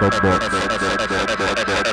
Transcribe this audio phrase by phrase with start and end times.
[0.00, 1.83] Record Box.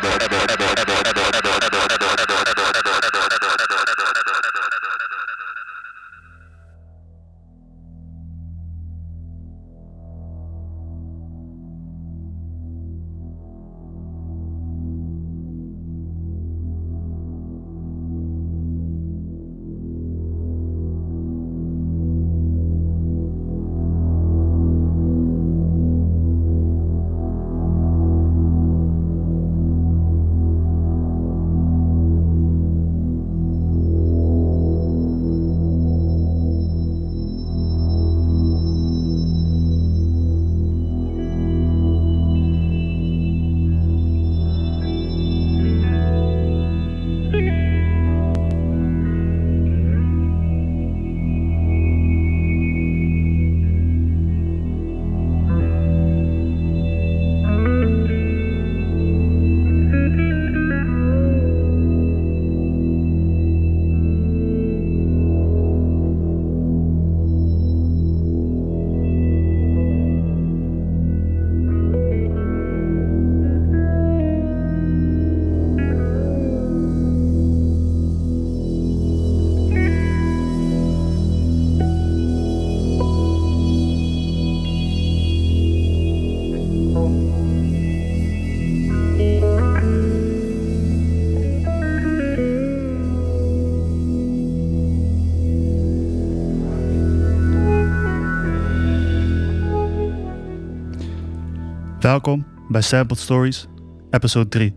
[102.01, 103.67] Welkom bij Sampled Stories,
[104.09, 104.75] episode 3.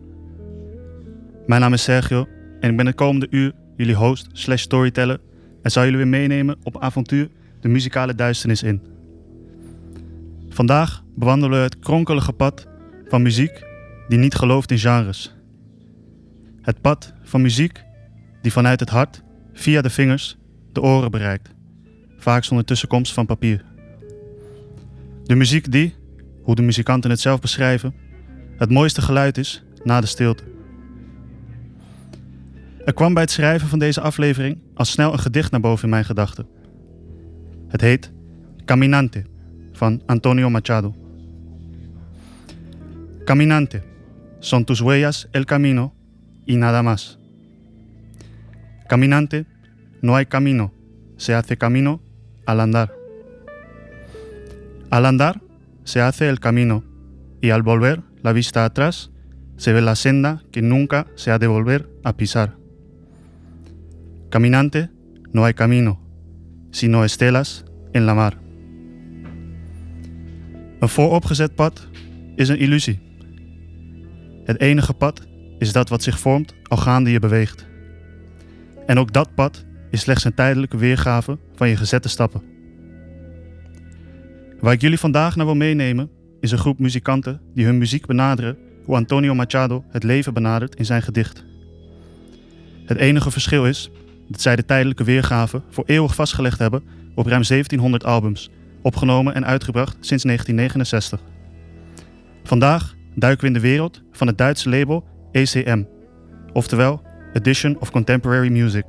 [1.46, 2.28] Mijn naam is Sergio
[2.60, 5.20] en ik ben de komende uur jullie host slash storyteller
[5.62, 7.28] en zal jullie weer meenemen op avontuur
[7.60, 8.82] de muzikale duisternis in.
[10.48, 12.66] Vandaag bewandelen we het kronkelige pad
[13.08, 13.64] van muziek
[14.08, 15.34] die niet gelooft in genres.
[16.60, 17.84] Het pad van muziek
[18.42, 19.22] die vanuit het hart,
[19.52, 20.36] via de vingers,
[20.72, 21.54] de oren bereikt,
[22.16, 23.64] vaak zonder tussenkomst van papier.
[25.22, 25.94] De muziek die,
[26.44, 27.94] hoe de muzikanten het zelf beschrijven,
[28.56, 30.42] het mooiste geluid is na de stilte.
[32.84, 35.90] Er kwam bij het schrijven van deze aflevering al snel een gedicht naar boven in
[35.90, 36.46] mijn gedachten.
[37.68, 38.12] Het heet
[38.64, 39.24] Caminante
[39.72, 40.94] van Antonio Machado.
[43.24, 43.82] Caminante,
[44.38, 45.92] son tus huellas el camino
[46.44, 47.18] y nada más.
[48.86, 49.46] Caminante,
[50.00, 50.72] no hay camino,
[51.16, 52.00] se hace camino
[52.44, 52.92] al andar.
[54.88, 55.43] Al andar
[55.84, 56.84] se hace el camino
[57.40, 59.10] y al volver la vista atrás
[59.56, 62.56] se ve la senda que nunca se ha de volver a pisar.
[64.30, 64.90] Caminante,
[65.32, 66.00] no hay camino,
[66.70, 68.38] sino estelas en la mar.
[70.80, 71.88] Een vooropgezet pad
[72.36, 73.00] is een illusie.
[74.44, 75.26] Het enige pad
[75.58, 77.66] is dat wat zich vormt al gaande je beweegt.
[78.86, 82.53] En ook dat pad is slechts een tijdelijke weergave van je gezette stappen.
[84.64, 86.10] Waar ik jullie vandaag naar wil meenemen
[86.40, 90.84] is een groep muzikanten die hun muziek benaderen hoe Antonio Machado het leven benadert in
[90.84, 91.44] zijn gedicht.
[92.84, 93.90] Het enige verschil is
[94.28, 96.82] dat zij de tijdelijke weergave voor eeuwig vastgelegd hebben
[97.14, 98.50] op ruim 1700 albums,
[98.82, 101.20] opgenomen en uitgebracht sinds 1969.
[102.44, 105.82] Vandaag duiken we in de wereld van het Duitse label ECM,
[106.52, 107.02] oftewel
[107.32, 108.84] Edition of Contemporary Music.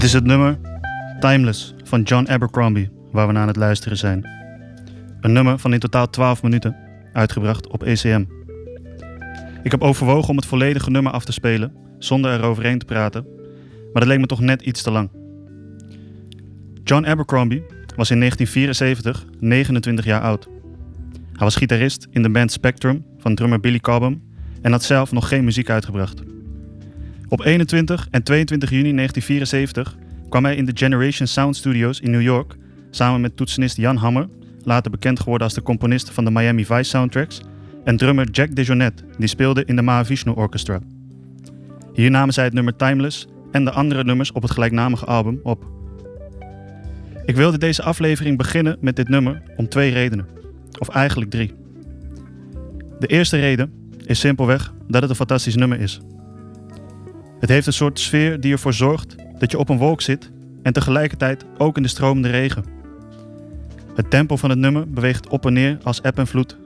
[0.00, 0.58] Dit is het nummer
[1.18, 4.28] Timeless van John Abercrombie, waar we naar aan het luisteren zijn.
[5.20, 6.76] Een nummer van in totaal 12 minuten,
[7.12, 8.24] uitgebracht op ECM.
[9.62, 13.26] Ik heb overwogen om het volledige nummer af te spelen, zonder eroverheen te praten,
[13.92, 15.10] maar dat leek me toch net iets te lang.
[16.84, 17.62] John Abercrombie
[17.96, 20.48] was in 1974 29 jaar oud.
[21.32, 24.22] Hij was gitarist in de band Spectrum van drummer Billy Cobham
[24.62, 26.22] en had zelf nog geen muziek uitgebracht.
[27.30, 29.96] Op 21 en 22 juni 1974
[30.28, 32.56] kwam hij in de Generation Sound Studios in New York
[32.90, 34.28] samen met toetsenist Jan Hammer,
[34.64, 37.40] later bekend geworden als de componist van de Miami Vice soundtracks,
[37.84, 40.80] en drummer Jack DeJohnette, die speelde in de Mahavishnu Orchestra.
[41.94, 45.64] Hier namen zij het nummer Timeless en de andere nummers op het gelijknamige album op.
[47.24, 50.26] Ik wilde deze aflevering beginnen met dit nummer om twee redenen.
[50.78, 51.54] Of eigenlijk drie.
[52.98, 53.72] De eerste reden
[54.06, 56.00] is simpelweg dat het een fantastisch nummer is.
[57.40, 60.30] Het heeft een soort sfeer die ervoor zorgt dat je op een wolk zit
[60.62, 62.64] en tegelijkertijd ook in de stromende regen.
[63.94, 66.56] Het tempo van het nummer beweegt op en neer als eb en vloed.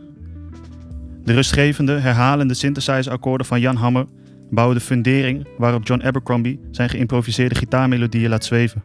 [1.24, 4.06] De rustgevende, herhalende synthesizer-akkoorden van Jan Hammer
[4.50, 8.84] bouwen de fundering waarop John Abercrombie zijn geïmproviseerde gitaarmelodieën laat zweven.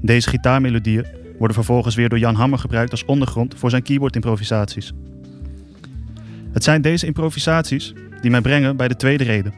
[0.00, 1.06] Deze gitaarmelodieën
[1.38, 4.92] worden vervolgens weer door Jan Hammer gebruikt als ondergrond voor zijn keyboard-improvisaties.
[6.52, 9.54] Het zijn deze improvisaties die mij brengen bij de tweede reden.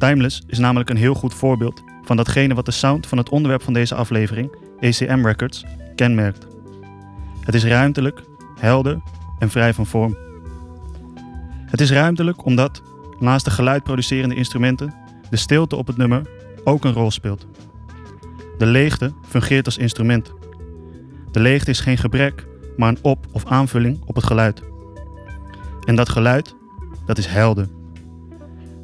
[0.00, 3.62] Timeless is namelijk een heel goed voorbeeld van datgene wat de sound van het onderwerp
[3.62, 5.64] van deze aflevering, ECM Records,
[5.94, 6.46] kenmerkt.
[7.40, 8.22] Het is ruimtelijk,
[8.58, 9.00] helder
[9.38, 10.16] en vrij van vorm.
[11.66, 12.82] Het is ruimtelijk omdat,
[13.18, 14.94] naast de geluidproducerende instrumenten,
[15.30, 16.28] de stilte op het nummer
[16.64, 17.46] ook een rol speelt.
[18.58, 20.32] De leegte fungeert als instrument.
[21.30, 24.62] De leegte is geen gebrek, maar een op- of aanvulling op het geluid.
[25.84, 26.54] En dat geluid,
[27.06, 27.68] dat is helder.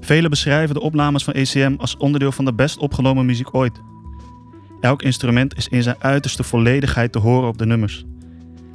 [0.06, 3.80] Velen beschrijven de opnames van ECM als onderdeel van de best opgenomen muziek ooit.
[4.80, 8.04] Elk instrument is in zijn uiterste volledigheid te horen op de nummers.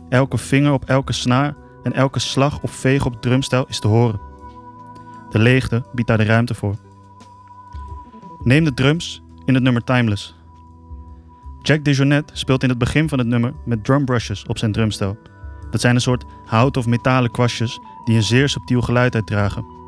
[0.10, 3.88] Elke vinger op elke snaar en elke slag of veeg op het drumstel is te
[3.88, 4.22] horen.
[5.30, 6.76] De leegte biedt daar de ruimte voor.
[8.44, 10.36] Neem de drums in het nummer Timeless.
[11.62, 15.18] Jack DeJohnette speelt in het begin van het nummer met drumbrushes op zijn drumstel.
[15.70, 19.80] Dat zijn een soort hout- of metalen kwastjes die een zeer subtiel geluid uitdragen.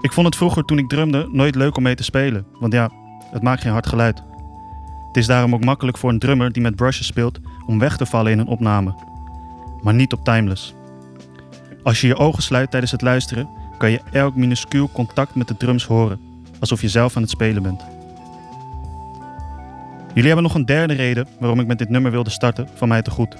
[0.00, 2.90] Ik vond het vroeger toen ik drumde nooit leuk om mee te spelen, want ja,
[3.30, 4.22] het maakt geen hard geluid.
[5.06, 8.06] Het is daarom ook makkelijk voor een drummer die met brushes speelt om weg te
[8.06, 8.94] vallen in een opname.
[9.82, 10.74] Maar niet op Timeless.
[11.82, 15.56] Als je je ogen sluit tijdens het luisteren, kan je elk minuscuul contact met de
[15.56, 16.20] drums horen,
[16.60, 17.84] alsof je zelf aan het spelen bent.
[20.08, 23.02] Jullie hebben nog een derde reden waarom ik met dit nummer wilde starten van mij
[23.02, 23.36] te goed.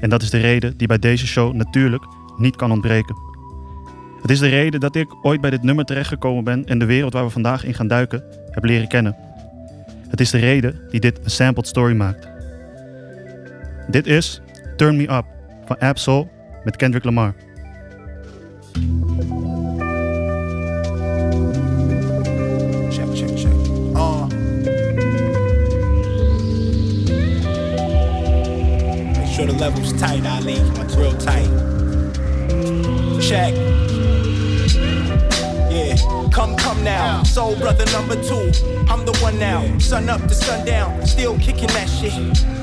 [0.00, 2.04] En dat is de reden die bij deze show natuurlijk
[2.36, 3.27] niet kan ontbreken.
[4.20, 7.12] Het is de reden dat ik ooit bij dit nummer terechtgekomen ben en de wereld
[7.12, 9.16] waar we vandaag in gaan duiken heb leren kennen.
[10.08, 12.28] Het is de reden die dit een sampled story maakt.
[13.90, 14.40] Dit is
[14.76, 15.24] Turn Me Up
[15.64, 16.26] van Absol
[16.64, 17.34] met Kendrick Lamar.
[22.90, 23.52] Check, check, check.
[23.94, 24.26] Uh.
[29.16, 30.60] Make sure the level's tight, Ali.
[30.96, 31.50] Real tight.
[33.20, 33.87] Check.
[36.78, 37.22] Come now.
[37.24, 38.52] Soul brother number two.
[38.88, 39.66] I'm the one now.
[39.78, 41.04] Sun up to sundown.
[41.04, 42.12] Still kicking that shit.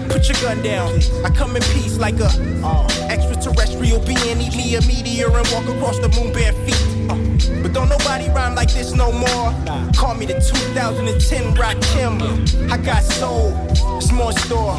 [0.10, 1.00] Put your gun down.
[1.26, 2.30] I come in peace like a
[2.64, 4.40] uh, extraterrestrial being.
[4.40, 6.95] Eat me a meteor and walk across the moon bare feet.
[7.10, 7.16] Uh,
[7.62, 9.54] but don't nobody rhyme like this no more.
[9.96, 12.22] Call me the 2010 Rock Kim.
[12.72, 13.54] I got soul.
[13.98, 14.76] It's more store.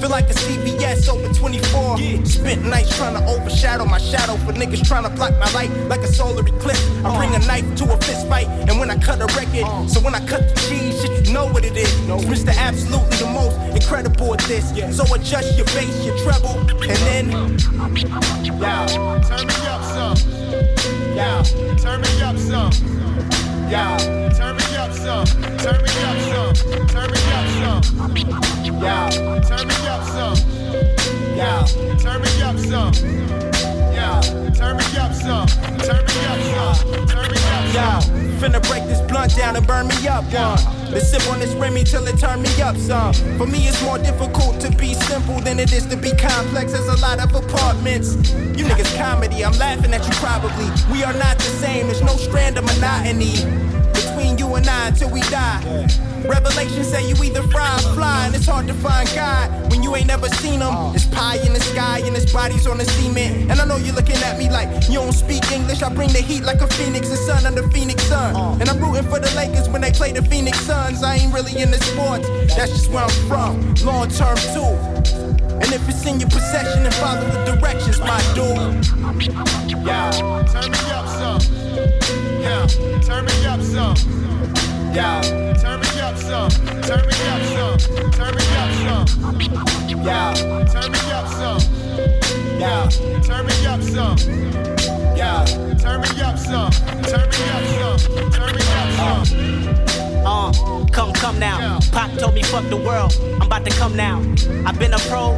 [0.00, 1.98] Feel like a CVS open 24.
[2.26, 6.00] Spent nights trying to overshadow my shadow for niggas trying to block my light like
[6.00, 6.84] a solar eclipse.
[7.04, 10.00] I bring a knife to a fist fight, and when I cut a record, so
[10.00, 11.90] when I cut the cheese, shit, you know what it is.
[12.26, 12.54] Mr.
[12.56, 14.68] Absolutely the most incredible at this.
[14.96, 17.30] So adjust your bass, your treble, and then.
[18.44, 18.86] Yeah.
[18.86, 19.82] Turn me up
[20.16, 20.35] some.
[21.16, 21.42] Yeah.
[21.78, 22.70] Turn me up some.
[23.70, 23.96] Yeah.
[24.36, 25.24] Turn me up some.
[25.56, 26.86] Turn me up some.
[26.88, 28.82] Turn me up some.
[28.82, 29.08] Yeah.
[29.40, 30.36] Turn me up some.
[31.34, 31.64] Yeah.
[31.96, 33.55] Turn me up some.
[34.22, 34.50] Yeah.
[34.50, 35.46] Turn me up some.
[35.78, 37.06] Turn me up some.
[37.06, 38.00] Turn me up Yo,
[38.40, 40.34] finna break this blunt down and burn me up, one.
[40.34, 40.76] Uh.
[40.90, 43.12] Let's sip on this Remy till it turn me up some.
[43.36, 46.72] For me, it's more difficult to be simple than it is to be complex.
[46.72, 48.14] There's a lot of apartments.
[48.56, 50.70] You niggas comedy, I'm laughing at you probably.
[50.92, 53.65] We are not the same, there's no strand of monotony.
[54.46, 55.60] You and I until we die.
[56.28, 59.96] Revelation say you either fry or fly, and it's hard to find God when you
[59.96, 60.94] ain't never seen him.
[60.94, 63.50] It's pie in the sky and his body's on the cement.
[63.50, 65.82] And I know you're looking at me like you don't speak English.
[65.82, 68.60] I bring the heat like a phoenix, the sun under Phoenix sun.
[68.60, 71.02] And I'm rooting for the Lakers when they play the Phoenix Suns.
[71.02, 73.74] I ain't really into sports, that's just where I'm from.
[73.84, 74.78] Long term too.
[75.58, 78.86] And if it's in your possession, then follow the directions, my dude.
[79.84, 80.12] Yeah,
[80.52, 81.40] turn me up some.
[82.40, 82.66] Yeah,
[83.02, 84.26] turn me up some.
[84.96, 85.20] Yeah,
[85.60, 86.48] turn me up some.
[86.80, 87.76] Turn me up some.
[88.12, 89.04] Turn me up some.
[90.02, 90.32] Yeah,
[90.72, 91.60] turn me up some.
[92.58, 92.88] Yeah,
[93.22, 94.16] turn me up some.
[95.14, 95.44] Yeah,
[95.78, 96.70] turn me up some.
[97.02, 98.30] Turn me up some.
[98.32, 100.24] Turn me up some.
[100.24, 101.78] Uh, come, come now.
[101.92, 103.12] Pop told me fuck the world.
[103.34, 104.18] I'm about to come now.
[104.64, 105.32] I've been a pro,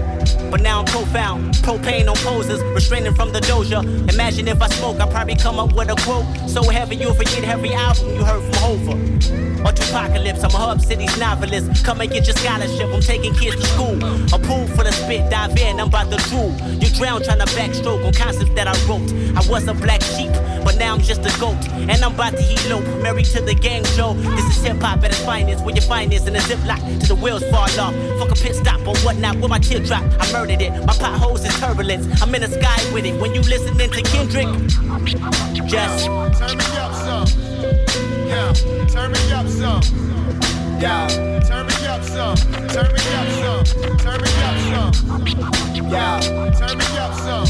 [0.51, 1.55] but now I'm profound.
[1.67, 3.83] Propane on poses, restraining from the doja.
[4.13, 7.45] Imagine if I smoke, I'd probably come up with a quote so heavy you'll forget
[7.45, 8.93] every album you heard from Hova.
[9.67, 11.85] Or Tupacalypse, I'm a Hub City's novelist.
[11.85, 13.97] Come and get your scholarship, I'm taking kids to school.
[14.33, 16.55] A pool full of spit, dive in, I'm about to drool.
[16.81, 19.11] You drown trying to backstroke on concepts that I wrote.
[19.37, 20.31] I was a black sheep,
[20.65, 21.59] but now I'm just a goat.
[21.75, 24.15] And I'm about to elope, married to the gang, Joe.
[24.15, 27.17] This is hip hop at its finest, where you find this in a ziplock till
[27.17, 27.95] the wheels fall off.
[28.19, 30.71] Fuck a pit stop or whatnot, with my teardrop, I murdered it.
[30.85, 33.19] My potholes is turbulence, I'm in the sky with it.
[33.21, 34.49] When you listening to Kendrick,
[35.67, 37.27] just Turn me up some.
[38.29, 38.53] Yeah,
[38.87, 39.83] turn me up some.
[40.81, 41.09] Yeah,
[41.41, 42.37] turn me up some.
[42.69, 43.97] Turn me up some.
[43.99, 45.91] Turn me up some.
[45.91, 46.21] Yeah,
[46.59, 47.47] turn me up some.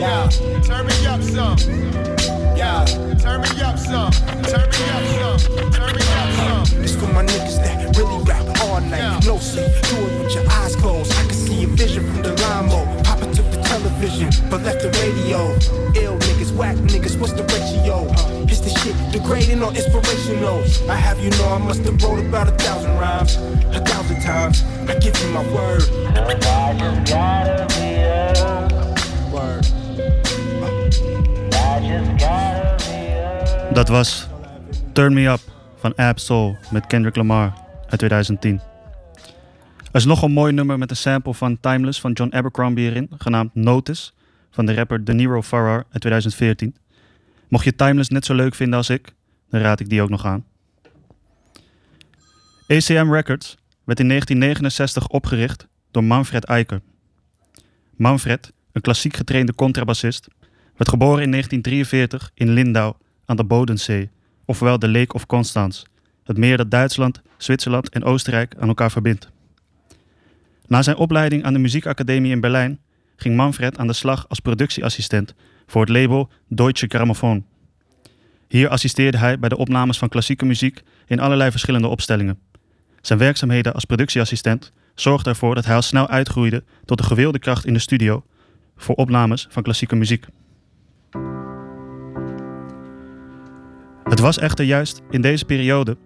[0.00, 0.28] Yeah,
[0.62, 2.21] turn me up some.
[2.62, 2.84] Yeah,
[3.18, 4.12] turn me up some.
[4.46, 5.72] Turn me up some.
[5.74, 6.84] Turn me up some.
[6.84, 9.26] It's for my niggas that really rap all night.
[9.26, 11.10] No sleep, do it with your eyes closed.
[11.10, 12.86] I can see a vision from the limo.
[13.02, 15.40] Papa took the television, but left the radio.
[16.04, 18.06] Ill niggas, whack niggas, what's the ratio?
[18.46, 20.62] Is the shit degrading or inspirational?
[20.88, 23.34] I have you know I must have wrote about a thousand rhymes,
[23.74, 24.62] a thousand times.
[24.88, 25.82] I give you my word.
[27.10, 28.81] Word.
[33.72, 34.28] Dat was
[34.92, 35.40] Turn Me Up
[35.76, 37.52] van Ab Soul met Kendrick Lamar
[37.88, 38.60] uit 2010.
[39.82, 43.10] Er is nog een mooi nummer met een sample van Timeless van John Abercrombie erin,
[43.18, 44.10] genaamd Notice
[44.50, 46.76] van de rapper De Niro Farrar uit 2014.
[47.48, 49.14] Mocht je Timeless net zo leuk vinden als ik,
[49.50, 50.44] dan raad ik die ook nog aan.
[52.66, 56.80] ACM Records werd in 1969 opgericht door Manfred Eicher.
[57.96, 60.28] Manfred, een klassiek getrainde contrabassist,
[60.82, 64.10] werd geboren in 1943 in Lindau aan de Bodensee,
[64.44, 65.84] ofwel de Lake of Constance,
[66.24, 69.30] het meer dat Duitsland, Zwitserland en Oostenrijk aan elkaar verbindt.
[70.66, 72.80] Na zijn opleiding aan de muziekacademie in Berlijn
[73.16, 75.34] ging Manfred aan de slag als productieassistent
[75.66, 77.44] voor het label Deutsche Grammophon.
[78.48, 82.38] Hier assisteerde hij bij de opnames van klassieke muziek in allerlei verschillende opstellingen.
[83.00, 87.66] Zijn werkzaamheden als productieassistent zorgden ervoor dat hij al snel uitgroeide tot een gewilde kracht
[87.66, 88.24] in de studio
[88.76, 90.26] voor opnames van klassieke muziek.
[94.04, 95.96] Het was echter juist in deze periode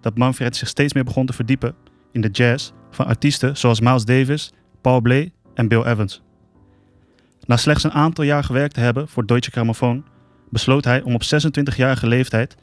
[0.00, 1.74] dat Manfred zich steeds meer begon te verdiepen
[2.12, 6.22] in de jazz van artiesten zoals Miles Davis, Paul Bley en Bill Evans.
[7.46, 10.04] Na slechts een aantal jaar gewerkt te hebben voor Deutsche Grammophon,
[10.50, 12.56] besloot hij om op 26-jarige leeftijd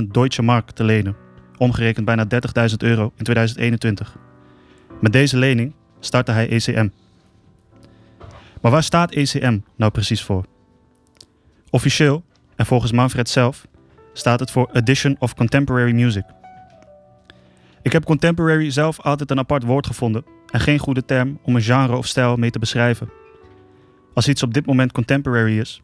[0.00, 1.16] 16.000 Deutsche Mark te lenen,
[1.56, 2.26] omgerekend bijna
[2.68, 4.16] 30.000 euro in 2021.
[5.00, 6.88] Met deze lening startte hij ECM.
[8.60, 10.44] Maar waar staat ECM nou precies voor?
[11.74, 12.24] Officieel,
[12.56, 13.66] en volgens Manfred zelf,
[14.12, 16.24] staat het voor Edition of Contemporary Music.
[17.82, 21.62] Ik heb contemporary zelf altijd een apart woord gevonden en geen goede term om een
[21.62, 23.10] genre of stijl mee te beschrijven.
[24.12, 25.82] Als iets op dit moment contemporary is,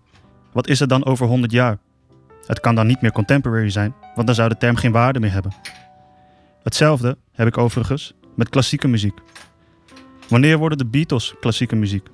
[0.52, 1.78] wat is het dan over 100 jaar?
[2.46, 5.32] Het kan dan niet meer contemporary zijn, want dan zou de term geen waarde meer
[5.32, 5.52] hebben.
[6.62, 9.18] Hetzelfde heb ik overigens met klassieke muziek.
[10.28, 12.06] Wanneer worden de Beatles klassieke muziek?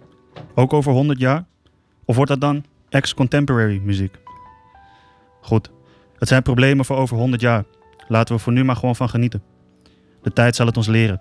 [0.55, 1.45] Ook over 100 jaar?
[2.05, 4.19] Of wordt dat dan ex-contemporary muziek?
[5.41, 5.71] Goed,
[6.19, 7.65] het zijn problemen voor over 100 jaar.
[8.09, 9.43] Laten we voor nu maar gewoon van genieten.
[10.23, 11.21] De tijd zal het ons leren.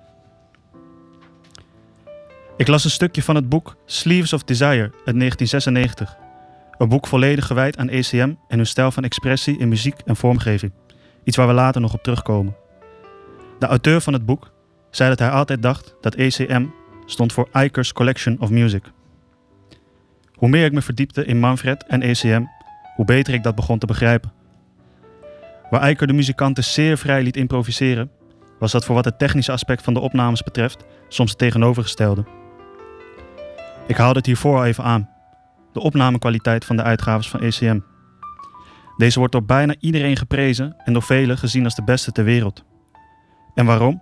[2.58, 6.18] Ik las een stukje van het boek Sleeves of Desire uit 1996.
[6.78, 10.72] Een boek volledig gewijd aan ECM en hun stijl van expressie in muziek en vormgeving.
[11.24, 12.56] Iets waar we later nog op terugkomen.
[13.60, 14.52] De auteur van het boek
[14.90, 16.66] zei dat hij altijd dacht dat ECM
[17.06, 18.84] stond voor Eicher's Collection of Music.
[20.36, 22.44] Hoe meer ik me verdiepte in Manfred en ECM,
[22.96, 24.32] hoe beter ik dat begon te begrijpen.
[25.70, 28.12] Waar Eicher de muzikanten zeer vrij liet improviseren,
[28.60, 32.26] was dat voor wat het technische aspect van de opnames betreft soms het tegenovergestelde.
[33.88, 35.10] Ik haalde het hiervoor al even aan,
[35.74, 37.80] de opnamekwaliteit van de uitgaves van ECM.
[38.98, 42.64] Deze wordt door bijna iedereen geprezen en door velen gezien als de beste ter wereld.
[43.54, 44.02] En waarom?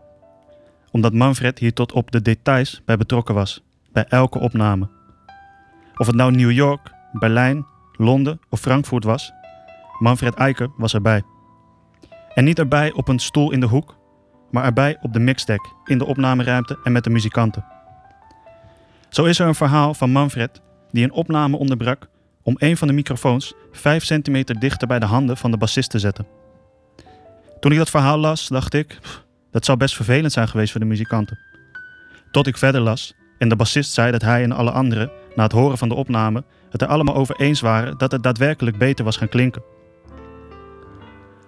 [0.91, 4.92] Omdat Manfred hier tot op de details bij betrokken was, bij elke opname.
[5.97, 7.65] Of het nou New York, Berlijn,
[7.97, 9.31] Londen of Frankfurt was,
[9.99, 11.23] Manfred Eiker was erbij.
[12.33, 13.97] En niet erbij op een stoel in de hoek,
[14.51, 17.65] maar erbij op de mixdeck, in de opnameruimte en met de muzikanten.
[19.09, 22.09] Zo is er een verhaal van Manfred die een opname onderbrak
[22.43, 25.99] om een van de microfoons 5 centimeter dichter bij de handen van de bassist te
[25.99, 26.27] zetten.
[27.59, 30.81] Toen ik dat verhaal las, dacht ik, "Pff, dat zou best vervelend zijn geweest voor
[30.81, 31.39] de muzikanten.
[32.31, 35.51] Tot ik verder las en de bassist zei dat hij en alle anderen, na het
[35.51, 39.17] horen van de opname, het er allemaal over eens waren dat het daadwerkelijk beter was
[39.17, 39.63] gaan klinken.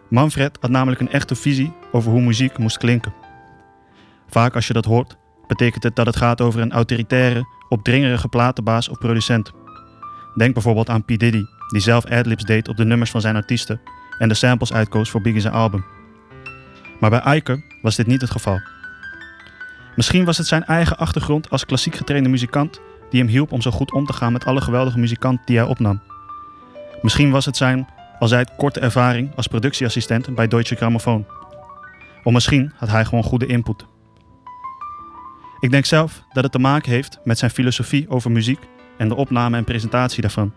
[0.09, 3.13] Manfred had namelijk een echte visie over hoe muziek moest klinken.
[4.27, 8.89] Vaak als je dat hoort, betekent het dat het gaat over een autoritaire, opdringerige platenbaas
[8.89, 9.51] of producent.
[10.35, 11.07] Denk bijvoorbeeld aan P.
[11.07, 13.81] Diddy, die zelf adlibs deed op de nummers van zijn artiesten
[14.19, 15.85] en de samples uitkoos voor Biggie's album.
[16.99, 18.59] Maar bij Eiker was dit niet het geval.
[19.95, 22.81] Misschien was het zijn eigen achtergrond als klassiek getrainde muzikant
[23.15, 25.65] die hem hielp om zo goed om te gaan met alle geweldige muzikanten die hij
[25.65, 26.01] opnam.
[27.01, 27.87] Misschien was het zijn,
[28.19, 31.25] al zei het, korte ervaring als productieassistent bij Deutsche Grammophon.
[32.23, 33.85] Of misschien had hij gewoon goede input.
[35.59, 38.59] Ik denk zelf dat het te maken heeft met zijn filosofie over muziek
[38.97, 40.53] en de opname en presentatie daarvan.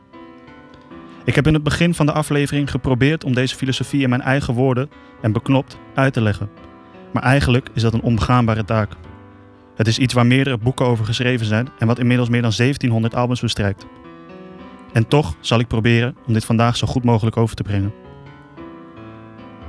[1.25, 4.55] Ik heb in het begin van de aflevering geprobeerd om deze filosofie in mijn eigen
[4.55, 4.91] woorden
[5.23, 6.51] en beknopt uit te leggen.
[7.13, 8.91] Maar eigenlijk is dat een onbegaanbare taak.
[9.79, 13.15] Het is iets waar meerdere boeken over geschreven zijn en wat inmiddels meer dan 1700
[13.15, 13.87] albums bestrijkt.
[14.93, 17.93] En toch zal ik proberen om dit vandaag zo goed mogelijk over te brengen.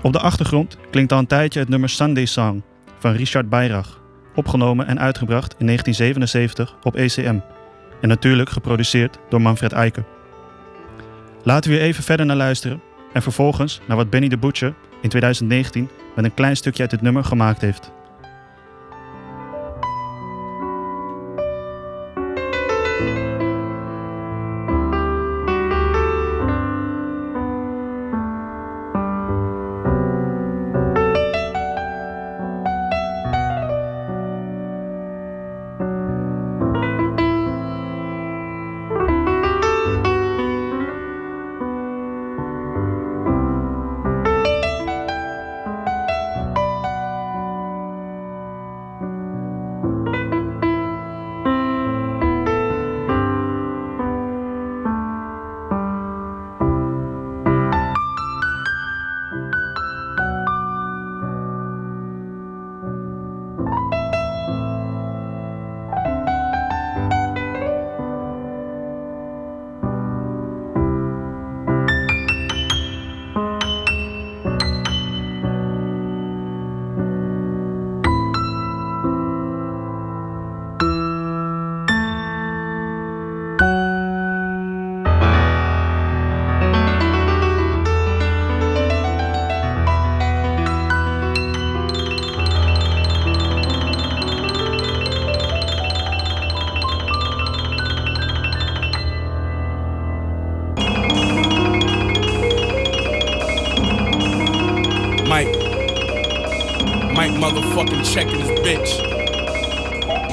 [0.01, 2.63] Op de achtergrond klinkt al een tijdje het nummer Sunday Song
[2.97, 4.01] van Richard Bayrach,
[4.35, 7.39] opgenomen en uitgebracht in 1977 op ECM
[8.01, 10.05] en natuurlijk geproduceerd door Manfred Eiker.
[11.43, 12.81] Laten we weer even verder naar luisteren
[13.13, 17.01] en vervolgens naar wat Benny the Butcher in 2019 met een klein stukje uit dit
[17.01, 17.91] nummer gemaakt heeft.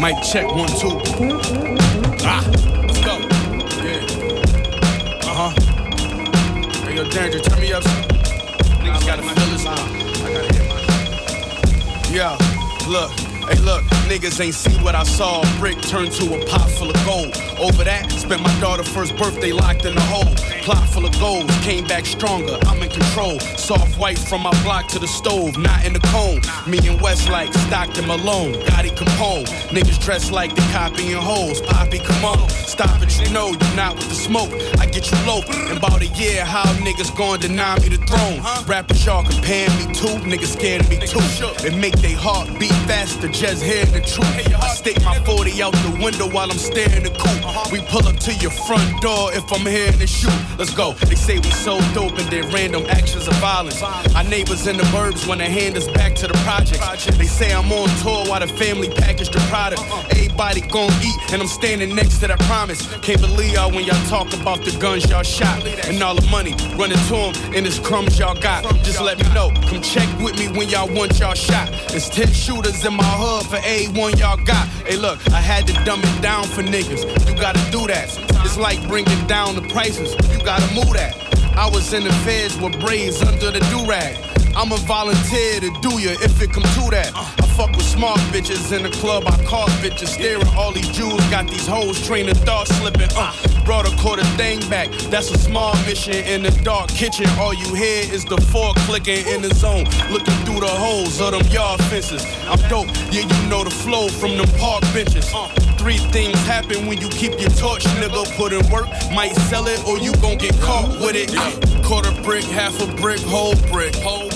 [0.06, 1.00] Mike check one, two.
[2.22, 2.40] Ah,
[2.86, 3.18] let's go.
[3.82, 4.06] Yeah.
[5.24, 5.50] Uh huh.
[6.84, 7.82] Hey, yo, Danger, turn me up.
[7.82, 9.66] Niggas gotta feel this.
[9.66, 9.74] I
[10.32, 12.38] gotta hear my Yeah,
[12.88, 13.10] look.
[13.50, 15.42] Hey, look, niggas ain't see what I saw.
[15.58, 17.45] Brick turned to a pot full of gold.
[17.58, 20.34] Over that, spent my daughter's first birthday locked in a hole.
[20.62, 22.58] Plot full of goals, came back stronger.
[22.66, 23.40] I'm in control.
[23.56, 26.40] Soft white from my block to the stove, not in the cone.
[26.66, 29.46] Me and West like Stockton Malone, Gotti Capone.
[29.68, 31.62] Niggas dressed like they copying hoes.
[31.62, 34.52] Poppy, come on, stop it, you know you're not with the smoke.
[34.78, 35.40] I get you low.
[35.70, 38.66] In about a year, how niggas gon' deny me the throne?
[38.66, 41.20] Rappers y'all comparing me to, niggas scared of me too.
[41.66, 44.26] It make they heart beat faster, just hear the truth.
[44.86, 47.72] Stick my 40 out the window while I'm staring the coupe.
[47.72, 50.30] We pull up to your front door if I'm here to shoot.
[50.58, 50.92] Let's go.
[50.92, 53.82] They say we so dope and did random actions of violence.
[53.82, 57.04] Our neighbors in the burbs wanna hand us back to the projects.
[57.18, 59.82] They say I'm on tour while the family package the product.
[60.12, 62.86] Everybody gon' eat and I'm standing next to that promise.
[63.02, 66.54] Can't believe y'all when y'all talk about the guns y'all shot and all the money
[66.76, 68.62] running to them and it's crumbs y'all got.
[68.84, 69.50] Just let me know.
[69.66, 71.72] Come check with me when y'all want y'all shot.
[71.88, 74.75] There's 10 shooters in my hood for A1 y'all got.
[74.84, 77.02] Hey, look, I had to dumb it down for niggas.
[77.28, 78.08] You gotta do that.
[78.44, 80.14] It's like bringing down the prices.
[80.30, 81.14] You gotta move that.
[81.56, 84.16] I was in the feds with braids under the do-rag.
[84.16, 84.25] I'm
[84.72, 87.12] a volunteer to do ya if it come to that.
[87.14, 89.24] I fuck with smart bitches in the club.
[89.26, 90.48] I call bitches staring.
[90.56, 93.08] All these jewels got these hoes training thought slipping.
[93.14, 93.32] Uh,
[93.64, 94.90] brought a quarter thing back.
[95.10, 97.26] That's a small mission in the dark kitchen.
[97.38, 101.32] All you hear is the fork clicking in the zone, looking through the holes of
[101.32, 102.24] them yard fences.
[102.48, 102.88] I'm dope.
[103.12, 105.30] Yeah, you know the flow from them park benches.
[105.34, 108.24] Uh, three things happen when you keep your torch, nigga.
[108.36, 111.30] Put in work, might sell it or you gon' get caught with it.
[111.36, 111.52] Uh,
[111.86, 114.35] quarter brick, half a brick, whole brick, whole brick.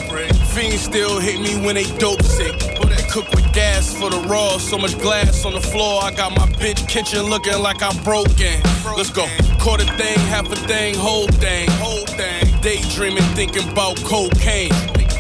[0.55, 2.59] Fiends still hit me when they dope sick.
[2.79, 4.59] But they cook with gas for the raw.
[4.59, 6.03] So much glass on the floor.
[6.03, 8.61] I got my bitch kitchen looking like I'm broken.
[8.97, 9.27] Let's go.
[9.61, 12.61] Quarter thing, half a thing, whole thing, whole thing.
[12.63, 14.73] Daydreaming, thinking about cocaine.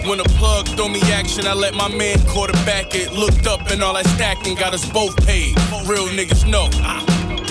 [0.08, 3.12] When the plug throw me action, I let my man quarterback it.
[3.12, 5.56] Looked up and all that stacking got us both paid.
[5.86, 6.68] Real niggas know.
[6.82, 7.04] Ah,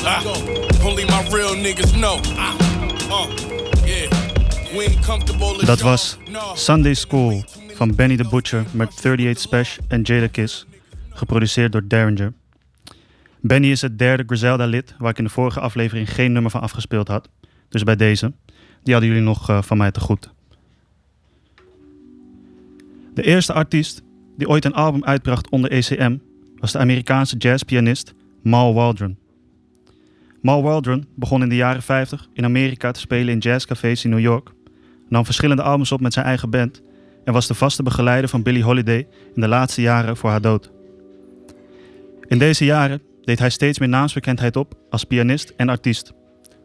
[0.04, 0.86] ah.
[0.86, 2.20] Only my real niggas know.
[2.36, 2.58] Ah,
[3.10, 3.28] uh,
[3.86, 4.10] yeah.
[4.76, 6.18] We ain't comfortable as Dat was
[6.56, 7.44] Sunday School
[7.80, 10.66] van Benny the Butcher met 38 Special en Jada Kiss,
[11.10, 12.34] geproduceerd door Derringer.
[13.40, 17.08] Benny is het derde Griselda-lid waar ik in de vorige aflevering geen nummer van afgespeeld
[17.08, 17.30] had.
[17.70, 18.34] Dus bij deze,
[18.84, 20.34] die hadden jullie nog eh, van mij te goed.
[23.14, 24.02] De eerste artiest
[24.38, 26.18] die ooit een album uitbracht onder ECM
[26.58, 29.18] was de Amerikaanse jazzpianist Mal Waldron.
[30.42, 34.20] Mal Waldron begon in de jaren 50 in Amerika te spelen in jazzcafés in New
[34.20, 34.52] York,
[35.08, 36.82] nam verschillende albums op met zijn eigen band
[37.30, 40.72] en was de vaste begeleider van Billie Holiday in de laatste jaren voor haar dood.
[42.28, 46.14] In deze jaren deed hij steeds meer naamsbekendheid op als pianist en artiest,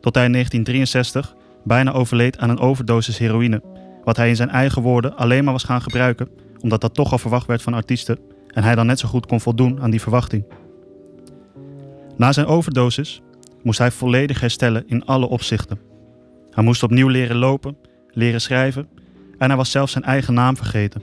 [0.00, 3.62] tot hij in 1963 bijna overleed aan een overdosis heroïne,
[4.05, 6.29] wat hij in zijn eigen woorden alleen maar was gaan gebruiken
[6.61, 9.40] omdat dat toch al verwacht werd van artiesten en hij dan net zo goed kon
[9.40, 10.44] voldoen aan die verwachting.
[12.16, 13.22] Na zijn overdosis
[13.62, 15.81] moest hij volledig herstellen in alle opzichten.
[16.50, 17.77] Hij moest opnieuw leren lopen,
[18.11, 18.88] leren schrijven
[19.44, 21.02] en hij was zelfs zijn eigen naam vergeten.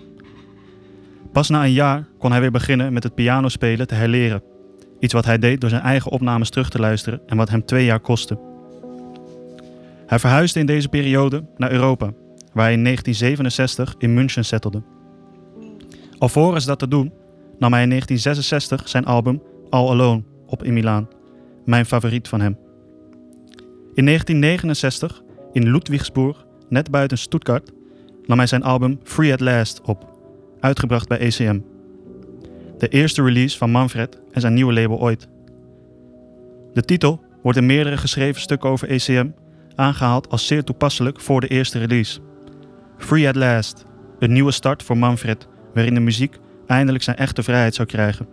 [1.31, 4.43] Pas na een jaar kon hij weer beginnen met het pianospelen te herleren.
[4.99, 7.85] Iets wat hij deed door zijn eigen opnames terug te luisteren en wat hem twee
[7.85, 8.39] jaar kostte.
[10.05, 12.05] Hij verhuisde in deze periode naar Europa,
[12.53, 14.83] waar hij in 1967 in München settelde.
[16.17, 17.13] Alvorens dat te doen,
[17.59, 21.07] nam hij in 1966 zijn album All Alone op in Milaan,
[21.65, 22.57] mijn favoriet van hem.
[23.93, 27.71] In 1969, in Ludwigsburg, net buiten Stuttgart,
[28.25, 30.09] nam hij zijn album Free at Last op,
[30.59, 31.59] uitgebracht bij ECM.
[32.77, 35.27] De eerste release van Manfred en zijn nieuwe label ooit.
[36.73, 39.29] De titel wordt in meerdere geschreven stukken over ECM
[39.75, 42.19] aangehaald als zeer toepasselijk voor de eerste release.
[42.97, 43.85] Free at Last,
[44.19, 48.27] een nieuwe start voor Manfred, waarin de muziek eindelijk zijn echte vrijheid zou krijgen.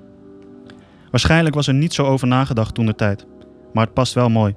[1.11, 3.27] Waarschijnlijk was er niet zo over nagedacht toen de tijd,
[3.73, 4.55] maar het past wel mooi.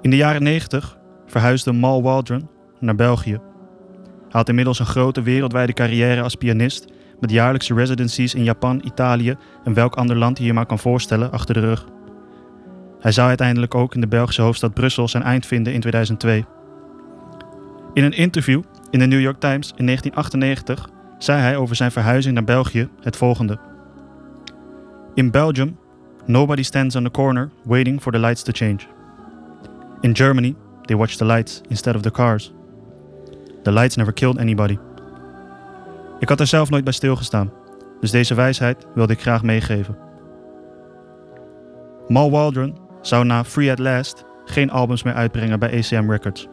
[0.00, 2.48] In de jaren 90 verhuisde Mal Waldron
[2.84, 3.32] naar België.
[3.32, 9.36] Hij had inmiddels een grote wereldwijde carrière als pianist met jaarlijkse residencies in Japan, Italië
[9.64, 11.86] en welk ander land je je maar kan voorstellen achter de rug.
[13.00, 16.44] Hij zou uiteindelijk ook in de Belgische hoofdstad Brussel zijn eind vinden in 2002.
[17.92, 22.34] In een interview in de New York Times in 1998 zei hij over zijn verhuizing
[22.34, 23.58] naar België het volgende.
[25.14, 25.78] In Belgium,
[26.26, 28.78] nobody stands on the corner waiting for the lights to change.
[30.00, 32.52] In Germany, they watch the lights instead of the cars.
[33.64, 34.78] The lights never killed anybody.
[36.18, 37.52] Ik had er zelf nooit bij stilgestaan,
[38.00, 39.96] dus deze wijsheid wilde ik graag meegeven.
[42.08, 46.48] Mal Waldron zou na Free at Last geen albums meer uitbrengen bij ACM Records.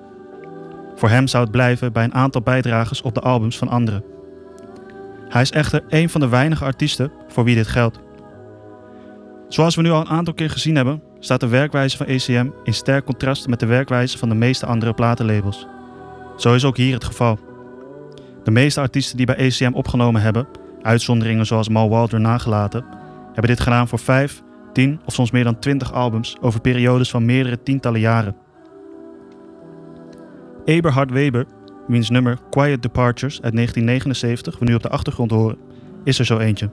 [0.95, 4.03] Voor hem zou het blijven bij een aantal bijdragers op de albums van anderen.
[5.29, 7.99] Hij is echter een van de weinige artiesten voor wie dit geldt.
[9.47, 12.73] Zoals we nu al een aantal keer gezien hebben, staat de werkwijze van ACM in
[12.73, 15.67] sterk contrast met de werkwijze van de meeste andere platenlabels.
[16.37, 17.39] Zo is ook hier het geval.
[18.43, 20.47] De meeste artiesten die bij ACM opgenomen hebben,
[20.81, 22.85] uitzonderingen zoals Mal Waldron nagelaten,
[23.25, 24.41] hebben dit gedaan voor 5,
[24.73, 28.35] 10 of soms meer dan 20 albums over periodes van meerdere tientallen jaren.
[30.65, 31.45] Eberhard Weber,
[31.87, 35.57] wiens nummer Quiet Departures uit 1979 we nu op de achtergrond horen,
[36.03, 36.69] is er zo eentje.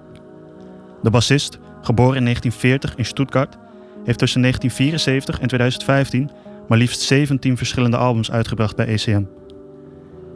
[1.02, 3.58] De bassist, geboren in 1940 in Stuttgart,
[4.04, 6.30] heeft tussen 1974 en 2015
[6.68, 9.22] maar liefst 17 verschillende albums uitgebracht bij ECM.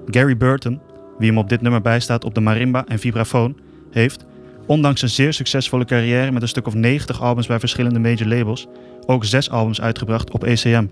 [0.06, 0.80] Gary Burton,
[1.18, 3.56] wie hem op dit nummer bijstaat op de marimba en vibrafoon,
[3.90, 4.26] heeft,
[4.66, 8.66] ondanks een zeer succesvolle carrière met een stuk of 90 albums bij verschillende major labels,
[9.06, 10.86] ook zes albums uitgebracht op ECM.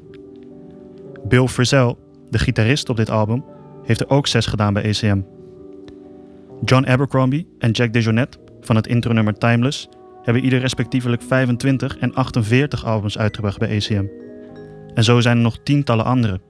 [1.29, 1.95] Bill Frisell,
[2.29, 3.45] de gitarist op dit album,
[3.85, 5.21] heeft er ook zes gedaan bij ECM.
[6.65, 9.89] John Abercrombie en Jack DeJohnette van het intronummer Timeless
[10.23, 14.05] hebben ieder respectievelijk 25 en 48 albums uitgebracht bij ECM.
[14.95, 16.41] En zo zijn er nog tientallen andere.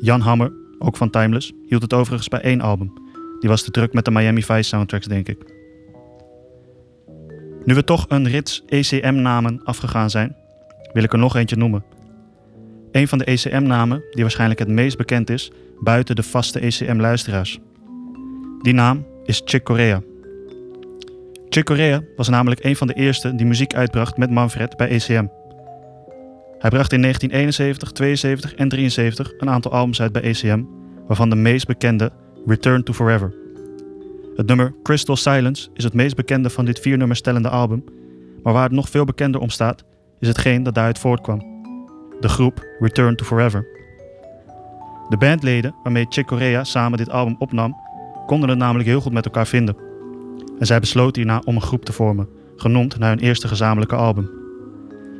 [0.00, 2.92] Jan Hammer, ook van Timeless, hield het overigens bij één album.
[3.40, 5.54] Die was te druk met de Miami Vice soundtracks, denk ik.
[7.64, 10.36] Nu we toch een rits ECM-namen afgegaan zijn,
[10.92, 11.84] wil ik er nog eentje noemen.
[12.92, 17.58] Een van de ECM-namen die waarschijnlijk het meest bekend is buiten de vaste ECM-luisteraars.
[18.62, 20.02] Die naam is Chick Corea.
[21.48, 25.26] Chick Corea was namelijk een van de eerste die muziek uitbracht met Manfred bij ECM.
[26.66, 30.62] Hij bracht in 1971, 72 en 73 een aantal albums uit bij ECM,
[31.06, 32.12] waarvan de meest bekende
[32.46, 33.34] Return to Forever.
[34.36, 37.84] Het nummer Crystal Silence is het meest bekende van dit vier nummers stellende album,
[38.42, 39.84] maar waar het nog veel bekender om staat,
[40.20, 41.38] is hetgeen dat daaruit voortkwam.
[42.20, 43.66] De groep Return to Forever.
[45.08, 47.76] De bandleden waarmee Chick Corea samen dit album opnam,
[48.26, 49.76] konden het namelijk heel goed met elkaar vinden.
[50.58, 54.30] En zij besloten hierna om een groep te vormen, genoemd naar hun eerste gezamenlijke album.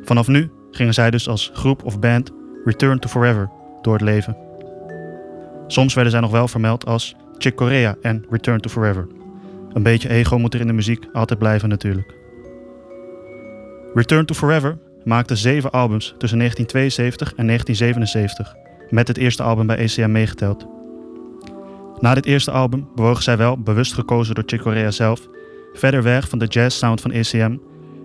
[0.05, 2.31] Vanaf nu gingen zij dus als groep of band
[2.65, 3.51] Return to Forever
[3.83, 4.37] door het leven.
[5.67, 9.07] Soms werden zij nog wel vermeld als Chick Corea en Return to Forever.
[9.73, 12.15] Een beetje ego moet er in de muziek altijd blijven natuurlijk.
[13.95, 18.55] Return to Forever maakte zeven albums tussen 1972 en 1977,
[18.91, 20.67] met het eerste album bij ECM meegeteld.
[22.01, 25.29] Na dit eerste album bewogen zij wel, bewust gekozen door Chick Corea zelf,
[25.73, 27.57] verder weg van de jazz sound van ECM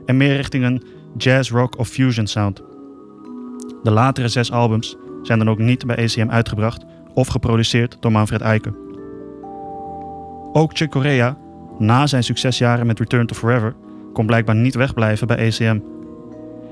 [0.06, 0.84] en meer richting een
[1.18, 2.62] jazz, rock of fusion sound.
[3.84, 8.42] De latere zes albums zijn dan ook niet bij ECM uitgebracht of geproduceerd door Manfred
[8.42, 8.76] Eiken.
[10.54, 11.38] Ook Chick Corea,
[11.78, 13.76] na zijn succesjaren met Return to Forever,
[14.14, 15.80] kon blijkbaar niet wegblijven bij ECM.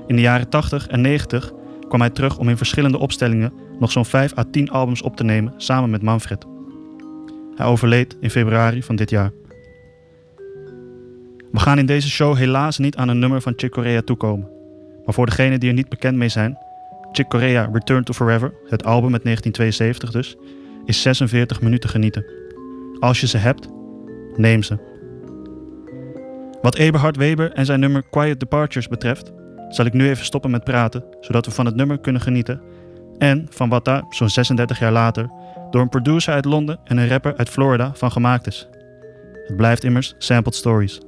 [0.06, 1.52] In de jaren 80 en 90
[1.88, 5.24] kwam hij terug om in verschillende opstellingen nog zo'n 5 à 10 albums op te
[5.24, 6.46] nemen samen met Manfred.
[7.54, 9.32] Hij overleed in februari van dit jaar.
[11.52, 14.48] We gaan in deze show helaas niet aan een nummer van Chick Corea toekomen.
[15.04, 16.58] Maar voor degenen die er niet bekend mee zijn,
[17.12, 20.36] Chick Corea Return to Forever, het album met 1972 dus,
[20.84, 22.24] is 46 minuten genieten.
[23.00, 23.68] Als je ze hebt,
[24.36, 24.78] neem ze.
[26.62, 29.32] Wat Eberhard Weber en zijn nummer Quiet Departures betreft,
[29.68, 32.60] zal ik nu even stoppen met praten, zodat we van het nummer kunnen genieten
[33.18, 35.30] en van wat daar, zo'n 36 jaar later,
[35.70, 38.68] door een producer uit Londen en een rapper uit Florida van gemaakt is.
[39.46, 41.00] Het blijft immers Sampled Stories.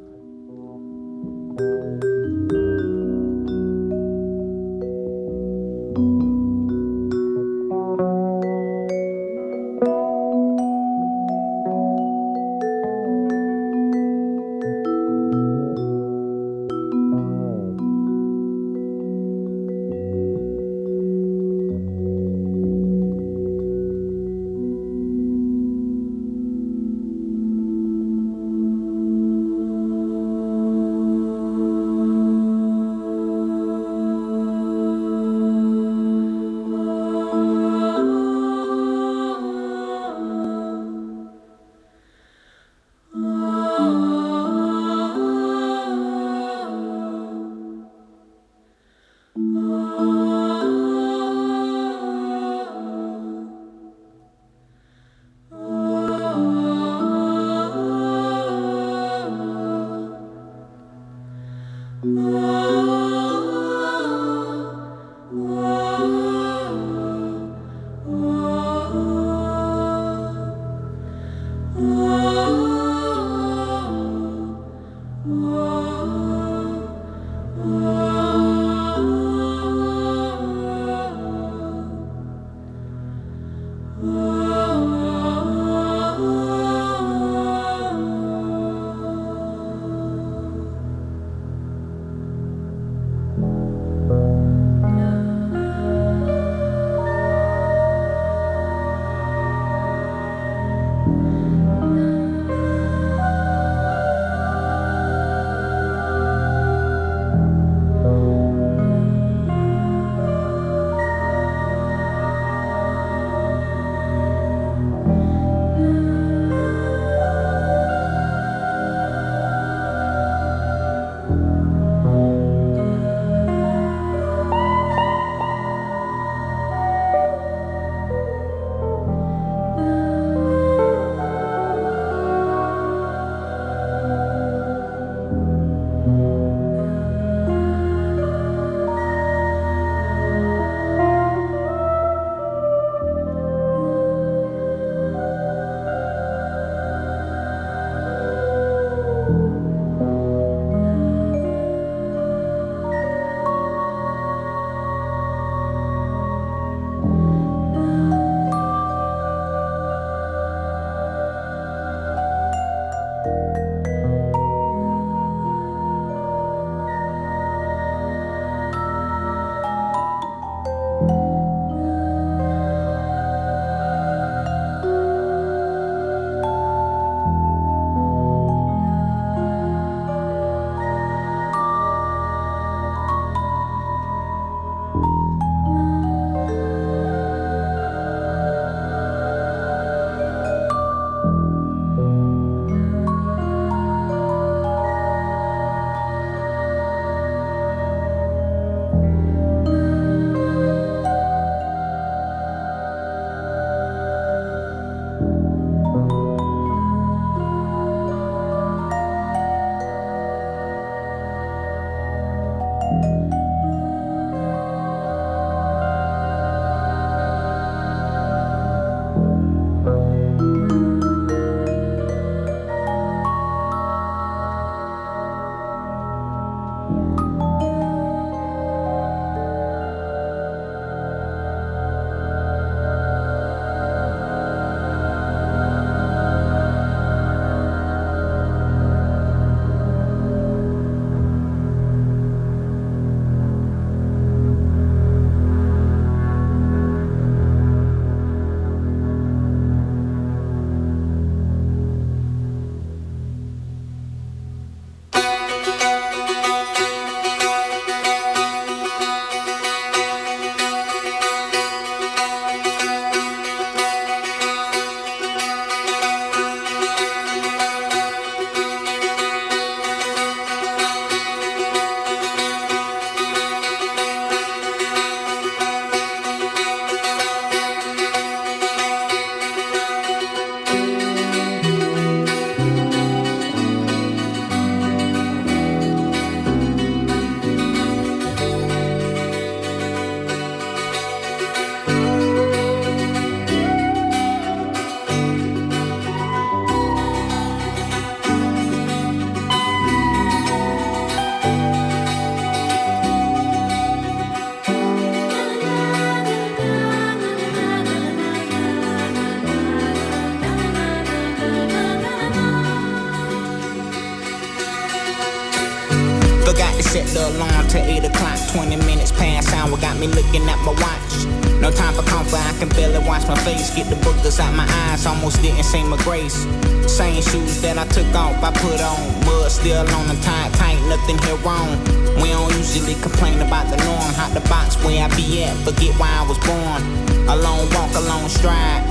[317.12, 319.77] The alarm to 8 o'clock, 20 minutes past hour.
[319.77, 321.12] Got me looking at my watch.
[321.61, 323.75] No time for comfort, I can barely watch my face.
[323.75, 326.46] Get the boogers out my eyes, almost didn't see my grace.
[326.90, 328.98] Same shoes that I took off, I put on.
[329.25, 331.79] Mud still on the tight, tight, nothing here wrong.
[332.20, 334.12] We don't usually complain about the norm.
[334.18, 336.81] Hot the box where I be at, forget why I was born.
[337.29, 338.83] A long walk, a long stride.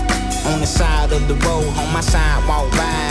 [0.45, 3.10] On the side of the road, on my sidewalk ride.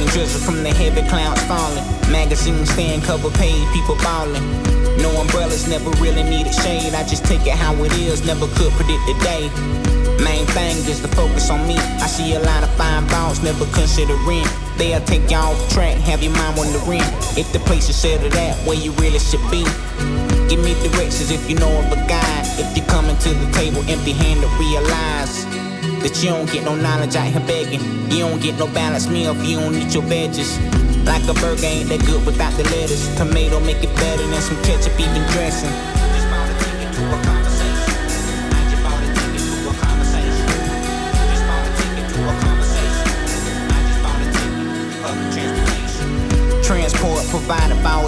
[0.00, 1.84] Rain drizzle from the heavy clouds falling.
[2.10, 4.40] Magazine stand cover page, people balling.
[4.96, 6.94] No umbrellas, never really needed shade.
[6.94, 9.44] I just take it how it is, never could predict the day.
[10.24, 11.76] Main thing is to focus on me.
[11.76, 14.48] I see a lot of fine balls, never considering.
[14.78, 17.04] They'll take you off track, have your mind wandering.
[17.36, 19.64] If the place is settled at where you really should be.
[20.48, 22.46] Give me directions if you know of a guide.
[22.56, 25.39] If you're coming to the table empty handed, realize
[26.00, 27.80] that you don't get no knowledge out here begging.
[28.10, 30.58] You don't get no balanced meal if you don't eat your veggies.
[31.06, 33.14] Like a burger ain't that good without the lettuce.
[33.16, 35.70] Tomato make it better than some ketchup, even dressing.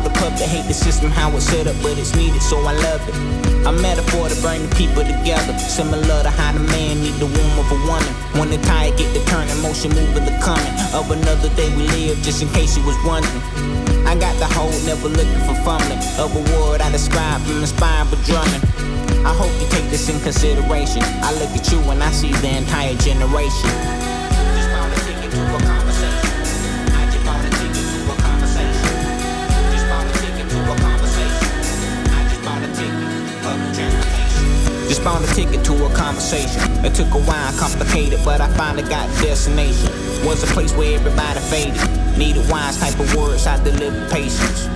[0.03, 0.43] The public.
[0.43, 3.15] Hate the system, how it's set up, but it's needed, so I love it.
[3.67, 5.57] A metaphor to bring the people together.
[5.59, 8.13] Similar to how the man need the womb of a woman.
[8.39, 12.19] When the tide get the turning, motion moving the coming of another day we live,
[12.23, 13.43] just in case you was wondering.
[14.07, 16.03] I got the whole, never looking for fumbling.
[16.19, 18.63] Of a word I describe from inspired but drumming.
[19.25, 21.03] I hope you take this in consideration.
[21.23, 23.71] I look at you and I see the entire generation.
[35.03, 36.63] Just a ticket to a conversation.
[36.85, 39.91] It took a while, complicated, but I finally got destination.
[40.25, 41.77] Was a place where everybody faded.
[42.17, 44.69] Needed wise type of words, I delivered patience.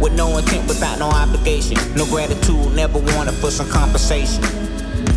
[0.00, 1.76] With no intent, without no obligation.
[1.94, 4.42] No gratitude, never wanted for some compensation.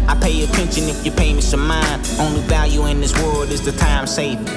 [0.07, 2.07] I pay attention if you pay me some mind.
[2.20, 4.47] Only value in this world is the time saved.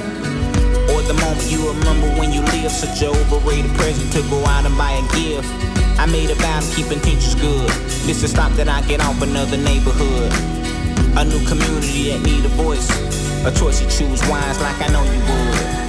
[0.93, 4.67] Or the moment you remember when you live such an overrated present to go out
[4.67, 5.74] and buy a gift.
[5.99, 7.69] I made a vow to keep intentions good.
[8.07, 10.33] This is stop that I get off another neighborhood.
[11.17, 12.89] A new community that need a voice.
[13.47, 15.85] A choice you choose wise like I know you would.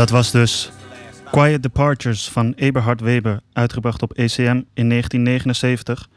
[0.00, 0.70] Dat was dus
[1.30, 6.08] Quiet Departures van Eberhard Weber, uitgebracht op ECM in 1979.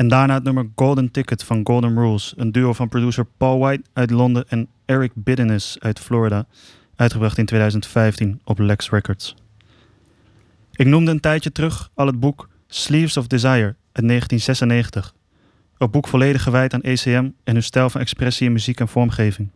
[0.00, 3.82] En daarna het nummer Golden Ticket van Golden Rules, een duo van producer Paul White
[3.92, 6.46] uit Londen en Eric Bidenis uit Florida,
[6.96, 9.34] uitgebracht in 2015 op Lex Records.
[10.72, 15.14] Ik noemde een tijdje terug al het boek Sleeves of Desire uit 1996.
[15.78, 19.50] Een boek volledig gewijd aan ECM en hun stijl van expressie in muziek en vormgeving.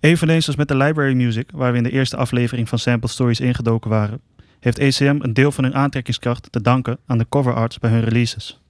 [0.00, 3.40] Eveneens als met de Library Music, waar we in de eerste aflevering van Sample Stories
[3.40, 4.20] ingedoken waren,
[4.60, 8.04] heeft ECM een deel van hun aantrekkingskracht te danken aan de cover arts bij hun
[8.04, 8.60] releases.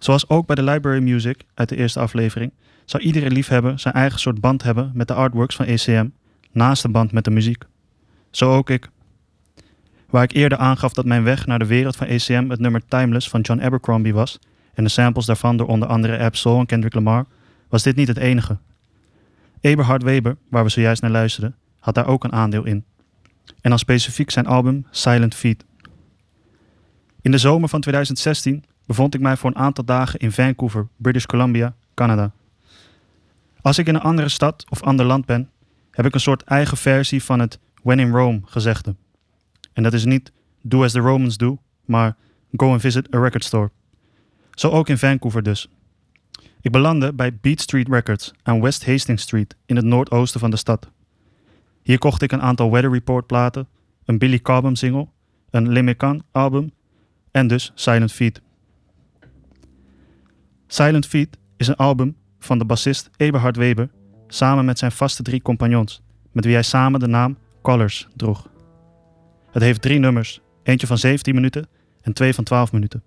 [0.00, 2.52] Zoals ook bij de Library Music uit de eerste aflevering,
[2.84, 6.08] zou iedere liefhebber zijn eigen soort band hebben met de artworks van ECM,
[6.52, 7.64] naast de band met de muziek.
[8.30, 8.88] Zo ook ik.
[10.10, 13.28] Waar ik eerder aangaf dat mijn weg naar de wereld van ECM het nummer Timeless
[13.28, 14.38] van John Abercrombie was,
[14.74, 17.26] en de samples daarvan door onder andere Ab Soul en Kendrick Lamar,
[17.68, 18.58] was dit niet het enige.
[19.60, 22.84] Eberhard Weber, waar we zojuist naar luisterden, had daar ook een aandeel in.
[23.60, 25.64] En dan specifiek zijn album Silent Feet.
[27.20, 31.24] In de zomer van 2016 bevond ik mij voor een aantal dagen in Vancouver, British
[31.24, 32.32] Columbia, Canada.
[33.60, 35.50] Als ik in een andere stad of ander land ben,
[35.90, 38.94] heb ik een soort eigen versie van het When in Rome gezegde.
[39.72, 40.32] En dat is niet
[40.62, 42.16] do as the Romans do, maar
[42.56, 43.70] go and visit a record store.
[44.54, 45.68] Zo ook in Vancouver dus.
[46.60, 50.56] Ik belandde bij Beat Street Records aan West Hastings Street in het noordoosten van de
[50.56, 50.90] stad.
[51.82, 53.68] Hier kocht ik een aantal Weather Report platen,
[54.04, 55.08] een Billy Cobham single,
[55.50, 56.72] een Lemecan album
[57.30, 58.40] en dus Silent Feet.
[60.72, 63.90] Silent Feet is een album van de bassist Eberhard Weber
[64.26, 66.02] samen met zijn vaste drie compagnons,
[66.32, 68.48] met wie hij samen de naam Colors droeg.
[69.50, 71.68] Het heeft drie nummers, eentje van 17 minuten
[72.02, 73.02] en twee van 12 minuten.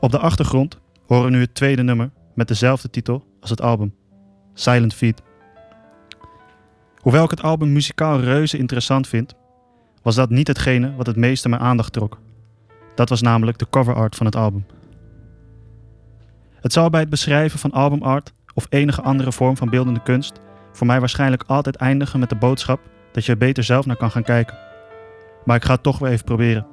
[0.00, 3.94] Op de achtergrond horen we nu het tweede nummer met dezelfde titel als het album,
[4.54, 5.22] Silent Feet.
[6.96, 9.34] Hoewel ik het album muzikaal reuze interessant vind,
[10.02, 12.18] was dat niet hetgene wat het meeste mijn aandacht trok.
[12.94, 14.66] Dat was namelijk de cover art van het album.
[16.64, 20.40] Het zal bij het beschrijven van albumart of enige andere vorm van beeldende kunst
[20.72, 22.80] voor mij waarschijnlijk altijd eindigen met de boodschap
[23.12, 24.58] dat je er beter zelf naar kan gaan kijken.
[25.44, 26.66] Maar ik ga het toch weer even proberen.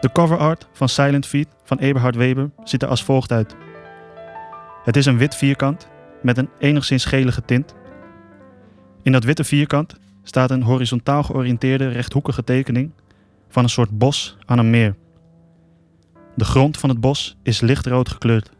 [0.00, 3.56] De cover art van Silent Feet van Eberhard Weber ziet er als volgt uit.
[4.84, 5.88] Het is een wit vierkant
[6.22, 7.74] met een enigszins gelige tint.
[9.02, 12.90] In dat witte vierkant staat een horizontaal georiënteerde rechthoekige tekening
[13.48, 14.96] van een soort bos aan een meer.
[16.36, 18.50] De grond van het bos is lichtrood gekleurd.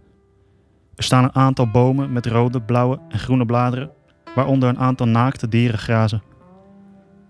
[0.95, 3.91] Er staan een aantal bomen met rode, blauwe en groene bladeren,
[4.35, 6.23] waaronder een aantal naakte dieren grazen.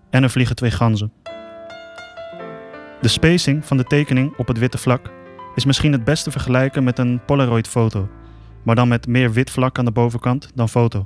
[0.09, 1.11] En er vliegen twee ganzen.
[3.01, 5.11] De spacing van de tekening op het witte vlak
[5.55, 8.09] is misschien het beste vergelijken met een Polaroid-foto,
[8.63, 11.05] maar dan met meer wit vlak aan de bovenkant dan foto.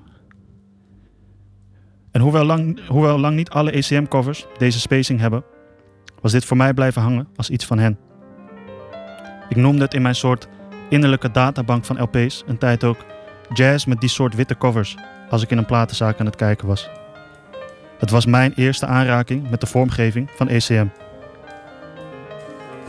[2.11, 5.43] En hoewel lang, hoewel lang niet alle ECM-covers deze spacing hebben,
[6.21, 8.11] was dit voor mij blijven hangen als iets van hen.
[9.51, 10.47] Ik noemde het in mijn soort
[10.89, 12.97] innerlijke databank van LP's een tijd ook
[13.53, 14.97] jazz met die soort witte covers
[15.29, 16.89] als ik in een platenzaak aan het kijken was.
[17.97, 20.87] Het was mijn eerste aanraking met de vormgeving van ECM.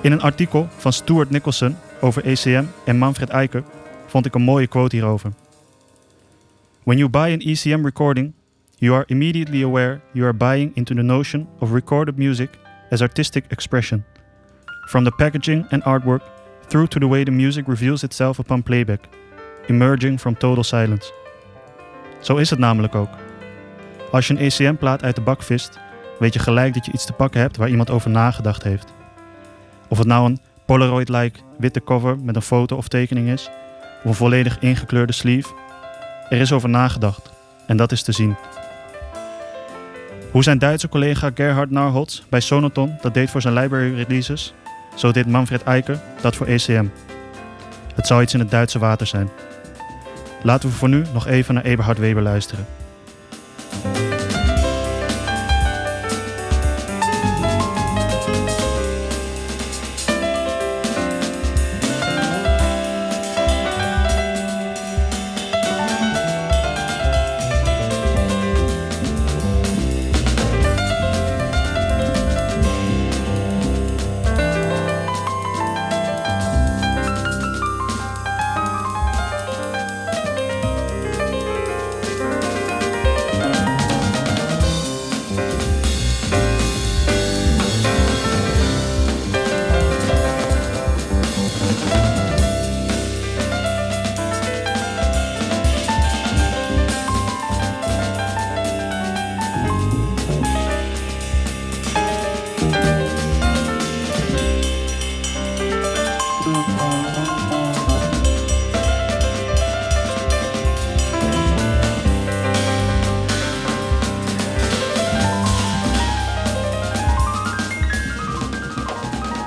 [0.00, 3.64] In een artikel van Stuart Nicholson over ECM en Manfred Eiker
[4.06, 5.32] vond ik een mooie quote hierover.
[6.82, 8.32] When you buy an ECM recording,
[8.76, 12.50] you are immediately aware you are buying into the notion of recorded music
[12.90, 14.04] as artistic expression.
[14.88, 16.22] From the packaging and artwork
[16.72, 19.00] through to the way the music reveals itself upon playback,
[19.66, 21.12] emerging from total silence.
[22.20, 23.08] Zo is het namelijk ook.
[24.10, 25.78] Als je een ECM-plaat uit de bak vist,
[26.18, 28.92] weet je gelijk dat je iets te pakken hebt waar iemand over nagedacht heeft.
[29.88, 33.50] Of het nou een Polaroid-like witte cover met een foto of tekening is,
[34.02, 35.54] of een volledig ingekleurde sleeve,
[36.28, 37.30] er is over nagedacht
[37.66, 38.36] en dat is te zien.
[40.30, 44.54] Hoe zijn Duitse collega Gerhard Narholz bij Sonoton dat deed voor zijn library releases,
[44.94, 46.86] zo deed Manfred Eiker dat voor ECM.
[47.94, 49.30] Het zou iets in het Duitse water zijn.
[50.42, 52.66] Laten we voor nu nog even naar Eberhard Weber luisteren.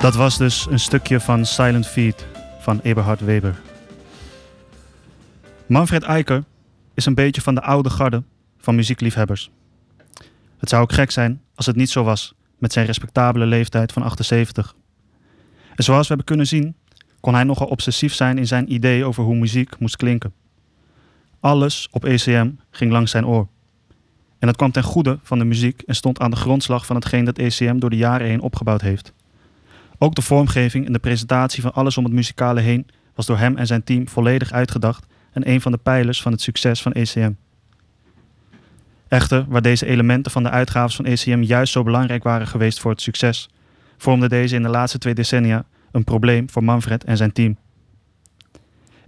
[0.06, 2.26] Dat was dus een stukje van Silent Feet
[2.60, 3.60] van Eberhard Weber.
[5.66, 6.44] Manfred Eiker
[6.94, 8.22] is een beetje van de oude garde
[8.58, 9.50] van muziekliefhebbers.
[10.58, 14.02] Het zou ook gek zijn als het niet zo was met zijn respectabele leeftijd van
[14.02, 14.74] 78.
[15.74, 16.76] En zoals we hebben kunnen zien,
[17.20, 20.32] kon hij nogal obsessief zijn in zijn idee over hoe muziek moest klinken.
[21.40, 23.48] Alles op ECM ging langs zijn oor.
[24.38, 27.24] En dat kwam ten goede van de muziek en stond aan de grondslag van hetgeen
[27.24, 29.14] dat ECM door de jaren heen opgebouwd heeft.
[29.98, 33.56] Ook de vormgeving en de presentatie van alles om het muzikale heen was door hem
[33.56, 37.32] en zijn team volledig uitgedacht en een van de pijlers van het succes van ECM.
[39.08, 42.90] Echter, waar deze elementen van de uitgaves van ECM juist zo belangrijk waren geweest voor
[42.90, 43.48] het succes,
[43.96, 47.56] vormden deze in de laatste twee decennia een probleem voor Manfred en zijn team.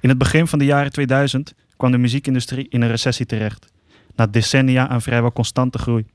[0.00, 3.72] In het begin van de jaren 2000 kwam de muziekindustrie in een recessie terecht,
[4.16, 6.06] na decennia aan vrijwel constante groei.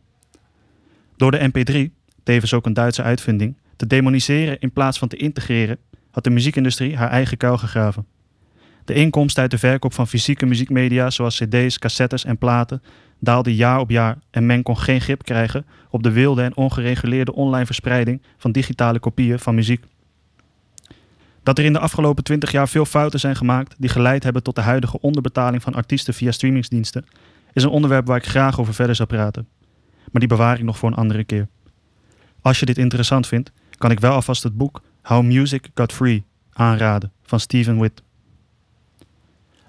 [1.18, 1.94] Door de MP3,
[2.24, 5.78] tevens ook een Duitse uitvinding, te demoniseren in plaats van te integreren,
[6.12, 8.06] had de muziekindustrie haar eigen kuil gegraven.
[8.86, 12.82] De inkomsten uit de verkoop van fysieke muziekmedia zoals cd's, cassettes en platen
[13.24, 17.34] daalde jaar op jaar en men kon geen grip krijgen op de wilde en ongereguleerde
[17.34, 19.84] online verspreiding van digitale kopieën van muziek.
[21.44, 24.56] Dat er in de afgelopen 20 jaar veel fouten zijn gemaakt die geleid hebben tot
[24.56, 27.06] de huidige onderbetaling van artiesten via streamingsdiensten,
[27.54, 29.48] is een onderwerp waar ik graag over verder zou praten.
[30.12, 31.48] Maar die bewaar ik nog voor een andere keer.
[32.42, 33.52] Als je dit interessant vindt,
[33.84, 36.24] kan ik wel alvast het boek How Music Got Free
[36.54, 38.04] aanraden van Stephen Witt.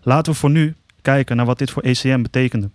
[0.03, 2.71] Laten we voor nu kijken naar wat dit voor ECM betekende.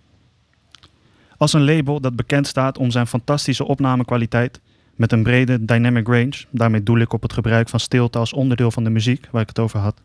[1.36, 4.60] Als een label dat bekend staat om zijn fantastische opnamekwaliteit
[4.94, 8.70] met een brede dynamic range, daarmee doel ik op het gebruik van stilte als onderdeel
[8.70, 10.00] van de muziek waar ik het over had,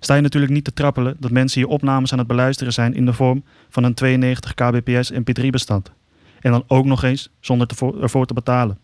[0.00, 3.04] sta je natuurlijk niet te trappelen dat mensen hier opnames aan het beluisteren zijn in
[3.04, 5.92] de vorm van een 92 kbps mp3-bestand.
[6.40, 7.68] En dan ook nog eens zonder
[8.00, 8.78] ervoor te betalen.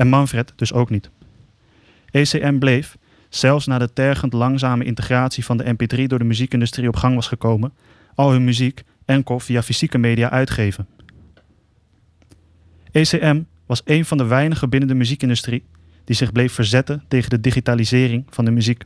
[0.00, 1.10] En Manfred dus ook niet.
[2.10, 2.96] ECM bleef,
[3.28, 7.28] zelfs na de tergend langzame integratie van de mp3 door de muziekindustrie op gang was
[7.28, 7.72] gekomen,
[8.14, 10.86] al hun muziek enkel via fysieke media uitgeven.
[12.90, 15.64] ECM was een van de weinigen binnen de muziekindustrie
[16.04, 18.84] die zich bleef verzetten tegen de digitalisering van de muziek.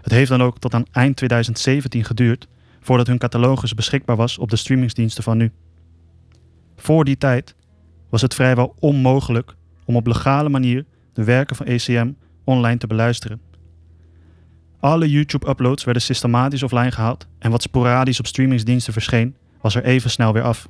[0.00, 2.48] Het heeft dan ook tot aan eind 2017 geduurd
[2.80, 5.52] voordat hun catalogus beschikbaar was op de streamingsdiensten van nu.
[6.76, 7.56] Voor die tijd
[8.08, 9.54] was het vrijwel onmogelijk
[9.84, 12.10] om op legale manier de werken van ECM
[12.44, 13.40] online te beluisteren.
[14.80, 20.10] Alle YouTube-uploads werden systematisch offline gehaald en wat sporadisch op streamingsdiensten verscheen, was er even
[20.10, 20.68] snel weer af.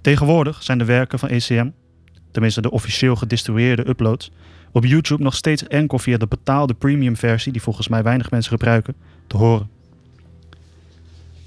[0.00, 1.70] Tegenwoordig zijn de werken van ECM,
[2.30, 4.30] tenminste de officieel gedistribueerde uploads,
[4.72, 8.50] op YouTube nog steeds enkel via de betaalde premium versie, die volgens mij weinig mensen
[8.50, 8.94] gebruiken,
[9.26, 9.75] te horen.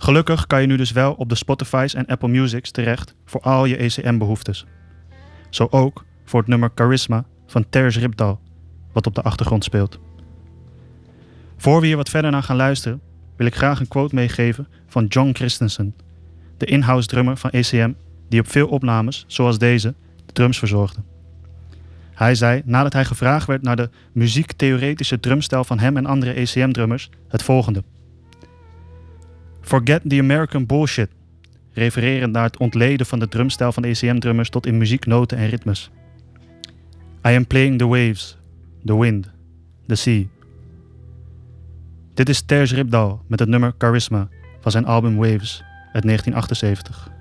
[0.02, 3.66] Gelukkig kan je nu dus wel op de Spotify's en Apple Music's terecht voor al
[3.66, 4.66] je ECM-behoeftes.
[5.50, 8.40] Zo ook voor het nummer Charisma van Terence Ripdal,
[8.92, 10.00] wat op de achtergrond speelt.
[11.58, 13.02] Voor we hier wat verder naar gaan luisteren,
[13.36, 15.96] wil ik graag een quote meegeven van John Christensen,
[16.58, 17.92] de in-house drummer van ECM,
[18.30, 19.94] die op veel opnames, zoals deze,
[20.26, 21.00] de drums verzorgde.
[22.14, 27.10] Hij zei, nadat hij gevraagd werd naar de muziektheoretische drumstijl van hem en andere ECM-drummers,
[27.28, 27.84] het volgende.
[29.70, 31.10] Forget the American bullshit,
[31.74, 35.92] refererend naar het ontleden van de drumstijl van ECM-drummers tot in muziek, noten en ritmes.
[37.28, 38.38] I am playing the waves,
[38.86, 39.30] the wind,
[39.88, 40.24] the sea.
[42.14, 44.28] Dit is Terz Ripdal met het nummer Charisma
[44.60, 45.64] van zijn album Waves
[45.94, 47.19] uit 1978.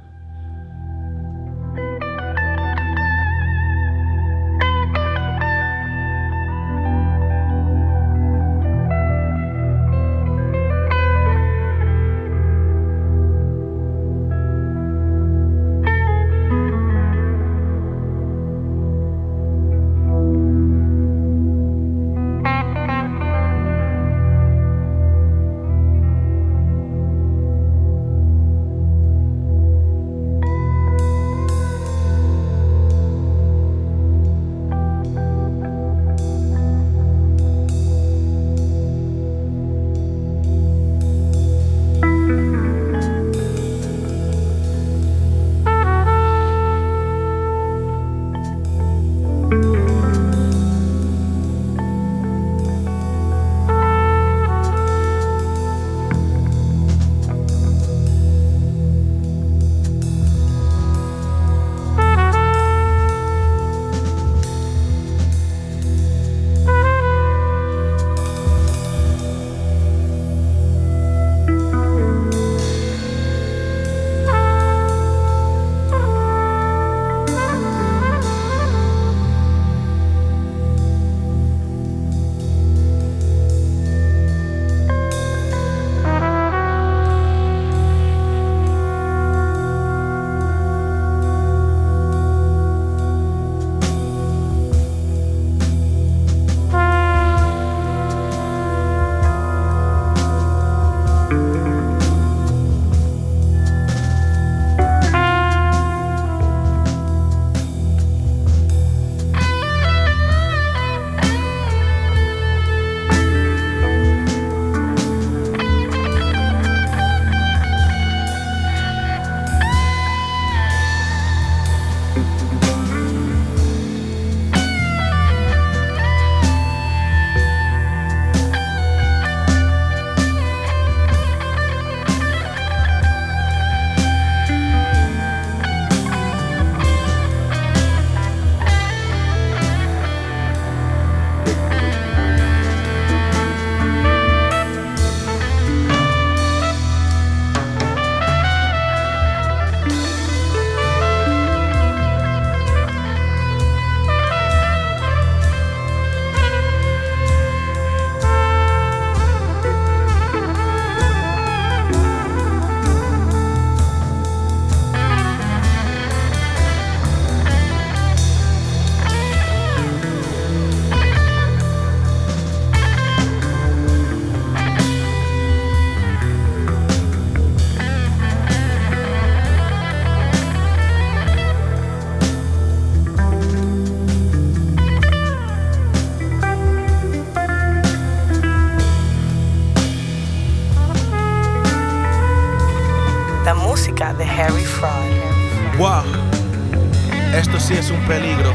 [197.69, 198.55] Sí es un peligro.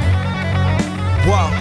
[1.27, 1.51] Wow,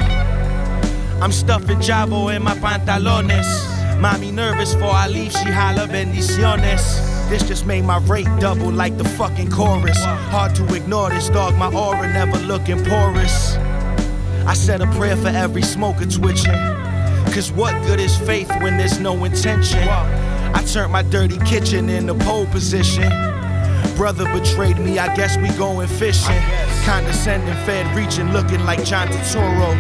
[1.20, 3.46] I'm stuffing Javo in my pantalones.
[4.00, 6.82] Mommy nervous for I leave, she holla bendiciones.
[7.28, 9.98] This just made my rate double like the fucking chorus.
[10.30, 13.56] Hard to ignore this dog, my aura never looking porous.
[14.46, 16.60] I said a prayer for every smoker twitching.
[17.34, 19.86] Cause what good is faith when there's no intention?
[19.88, 23.10] I turned my dirty kitchen in into pole position.
[23.96, 26.71] Brother betrayed me, I guess we going fishing.
[26.84, 29.74] Condescending, fed reaching, looking like John Turturro.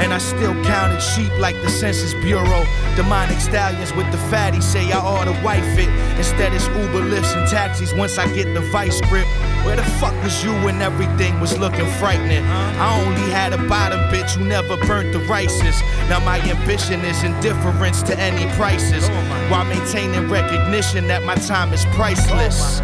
[0.00, 2.64] And I still counted sheep like the Census Bureau.
[2.96, 5.88] Demonic stallions with the fatty say I ought to wife it.
[6.16, 9.26] Instead, it's Uber lifts and taxis once I get the vice grip.
[9.64, 12.44] Where the fuck was you when everything was looking frightening?
[12.44, 15.78] I only had a bottom bitch who never burnt the rices.
[16.08, 19.06] Now my ambition is indifference to any prices,
[19.50, 22.80] while maintaining recognition that my time is priceless.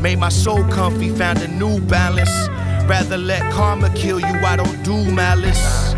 [0.00, 2.30] Made my soul comfy, found a new balance.
[2.90, 5.94] Rather let karma kill you, I don't do malice.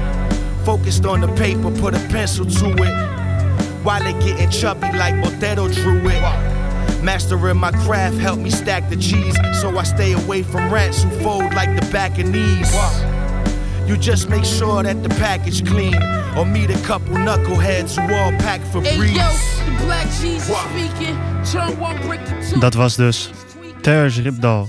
[0.63, 3.83] Focused on the paper, put a pencil to it.
[3.83, 7.03] While it getting chubby like Botero drew it.
[7.03, 11.09] Mastering my craft help me stack the cheese, so I stay away from rats who
[11.23, 12.71] fold like the back of knees.
[13.89, 15.97] You just make sure that the package clean,
[16.37, 19.17] or meet a couple knuckleheads who all pack for Hey breeze.
[19.17, 19.31] yo,
[19.65, 21.17] the black Jesus speaking.
[21.51, 22.61] Turn one brick to two.
[22.61, 23.31] Dat was dus
[23.81, 24.69] Terrence Ripdal.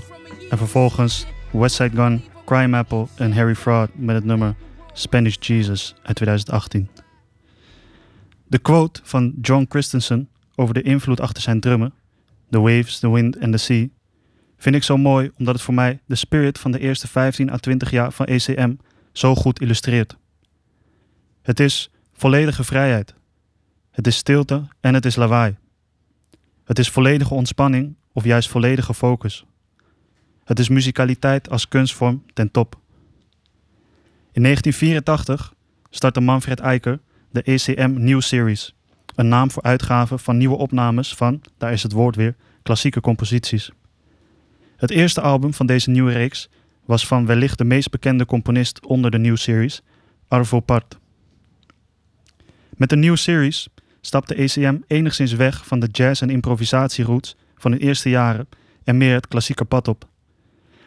[0.50, 4.54] En vervolgens Westside Gun, Crime Apple en Harry Fraud met het nummer
[4.92, 6.88] Spanish Jesus uit 2018.
[8.46, 11.94] De quote van John Christensen over de invloed achter zijn drummen,
[12.50, 13.86] The Waves, The Wind and The Sea,
[14.56, 17.56] vind ik zo mooi omdat het voor mij de spirit van de eerste 15 à
[17.56, 18.74] 20 jaar van ECM
[19.12, 20.16] zo goed illustreert.
[21.42, 23.14] Het is volledige vrijheid.
[23.90, 25.56] Het is stilte en het is lawaai.
[26.64, 29.44] Het is volledige ontspanning of juist volledige focus.
[30.44, 32.78] Het is muzikaliteit als kunstvorm ten top.
[34.32, 35.54] In 1984
[35.90, 38.74] startte Manfred Eiker de ECM New Series,
[39.14, 43.70] een naam voor uitgaven van nieuwe opnames van, daar is het woord weer, klassieke composities.
[44.76, 46.48] Het eerste album van deze nieuwe reeks
[46.84, 49.82] was van wellicht de meest bekende componist onder de New Series,
[50.28, 50.98] Arvo Part.
[52.76, 53.68] Met de New Series
[54.00, 58.48] stapte ECM enigszins weg van de jazz- en improvisatieroots van hun eerste jaren
[58.84, 60.08] en meer het klassieke pad op.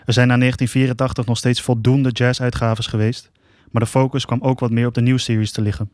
[0.07, 3.31] Er zijn na 1984 nog steeds voldoende jazz-uitgaves geweest,
[3.71, 5.91] maar de focus kwam ook wat meer op de New Series te liggen.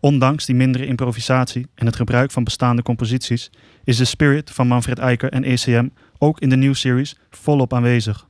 [0.00, 3.50] Ondanks die mindere improvisatie en het gebruik van bestaande composities
[3.84, 8.28] is de spirit van Manfred Eiker en ECM ook in de New Series volop aanwezig.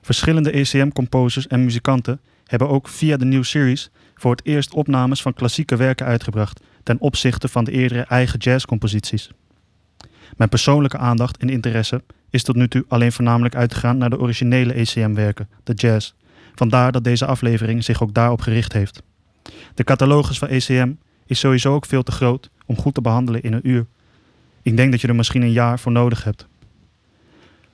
[0.00, 5.34] Verschillende ECM-composers en muzikanten hebben ook via de New Series voor het eerst opnames van
[5.34, 9.30] klassieke werken uitgebracht ten opzichte van de eerdere eigen jazzcomposities.
[10.36, 14.72] Mijn persoonlijke aandacht en interesse is tot nu toe alleen voornamelijk uitgegaan naar de originele
[14.72, 16.12] ECM-werken, de jazz.
[16.54, 19.02] Vandaar dat deze aflevering zich ook daarop gericht heeft.
[19.74, 20.92] De catalogus van ECM
[21.26, 23.86] is sowieso ook veel te groot om goed te behandelen in een uur.
[24.62, 26.46] Ik denk dat je er misschien een jaar voor nodig hebt.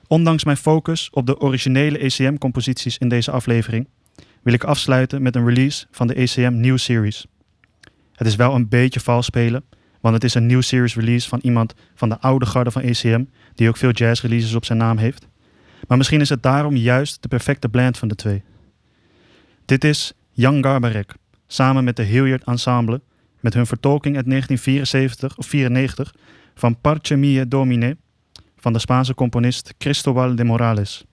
[0.07, 3.87] Ondanks mijn focus op de originele ECM-composities in deze aflevering,
[4.41, 7.25] wil ik afsluiten met een release van de ECM New Series.
[8.13, 9.63] Het is wel een beetje vals spelen,
[10.01, 13.23] want het is een New Series release van iemand van de oude garde van ECM,
[13.55, 15.27] die ook veel jazz releases op zijn naam heeft.
[15.87, 18.43] Maar misschien is het daarom juist de perfecte blend van de twee.
[19.65, 21.13] Dit is Jan Garbarek,
[21.47, 23.01] samen met de Hilliard Ensemble,
[23.39, 26.15] met hun vertolking uit 1974 of 94
[26.55, 27.97] van Parce Mie Domine
[28.57, 31.05] van de Spaanse componist Cristobal de Morales.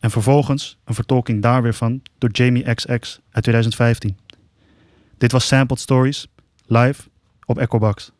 [0.00, 4.16] En vervolgens een vertolking daar weer van door Jamie XX uit 2015.
[5.18, 6.26] Dit was Sampled Stories,
[6.66, 7.02] live
[7.44, 8.12] op Echobox.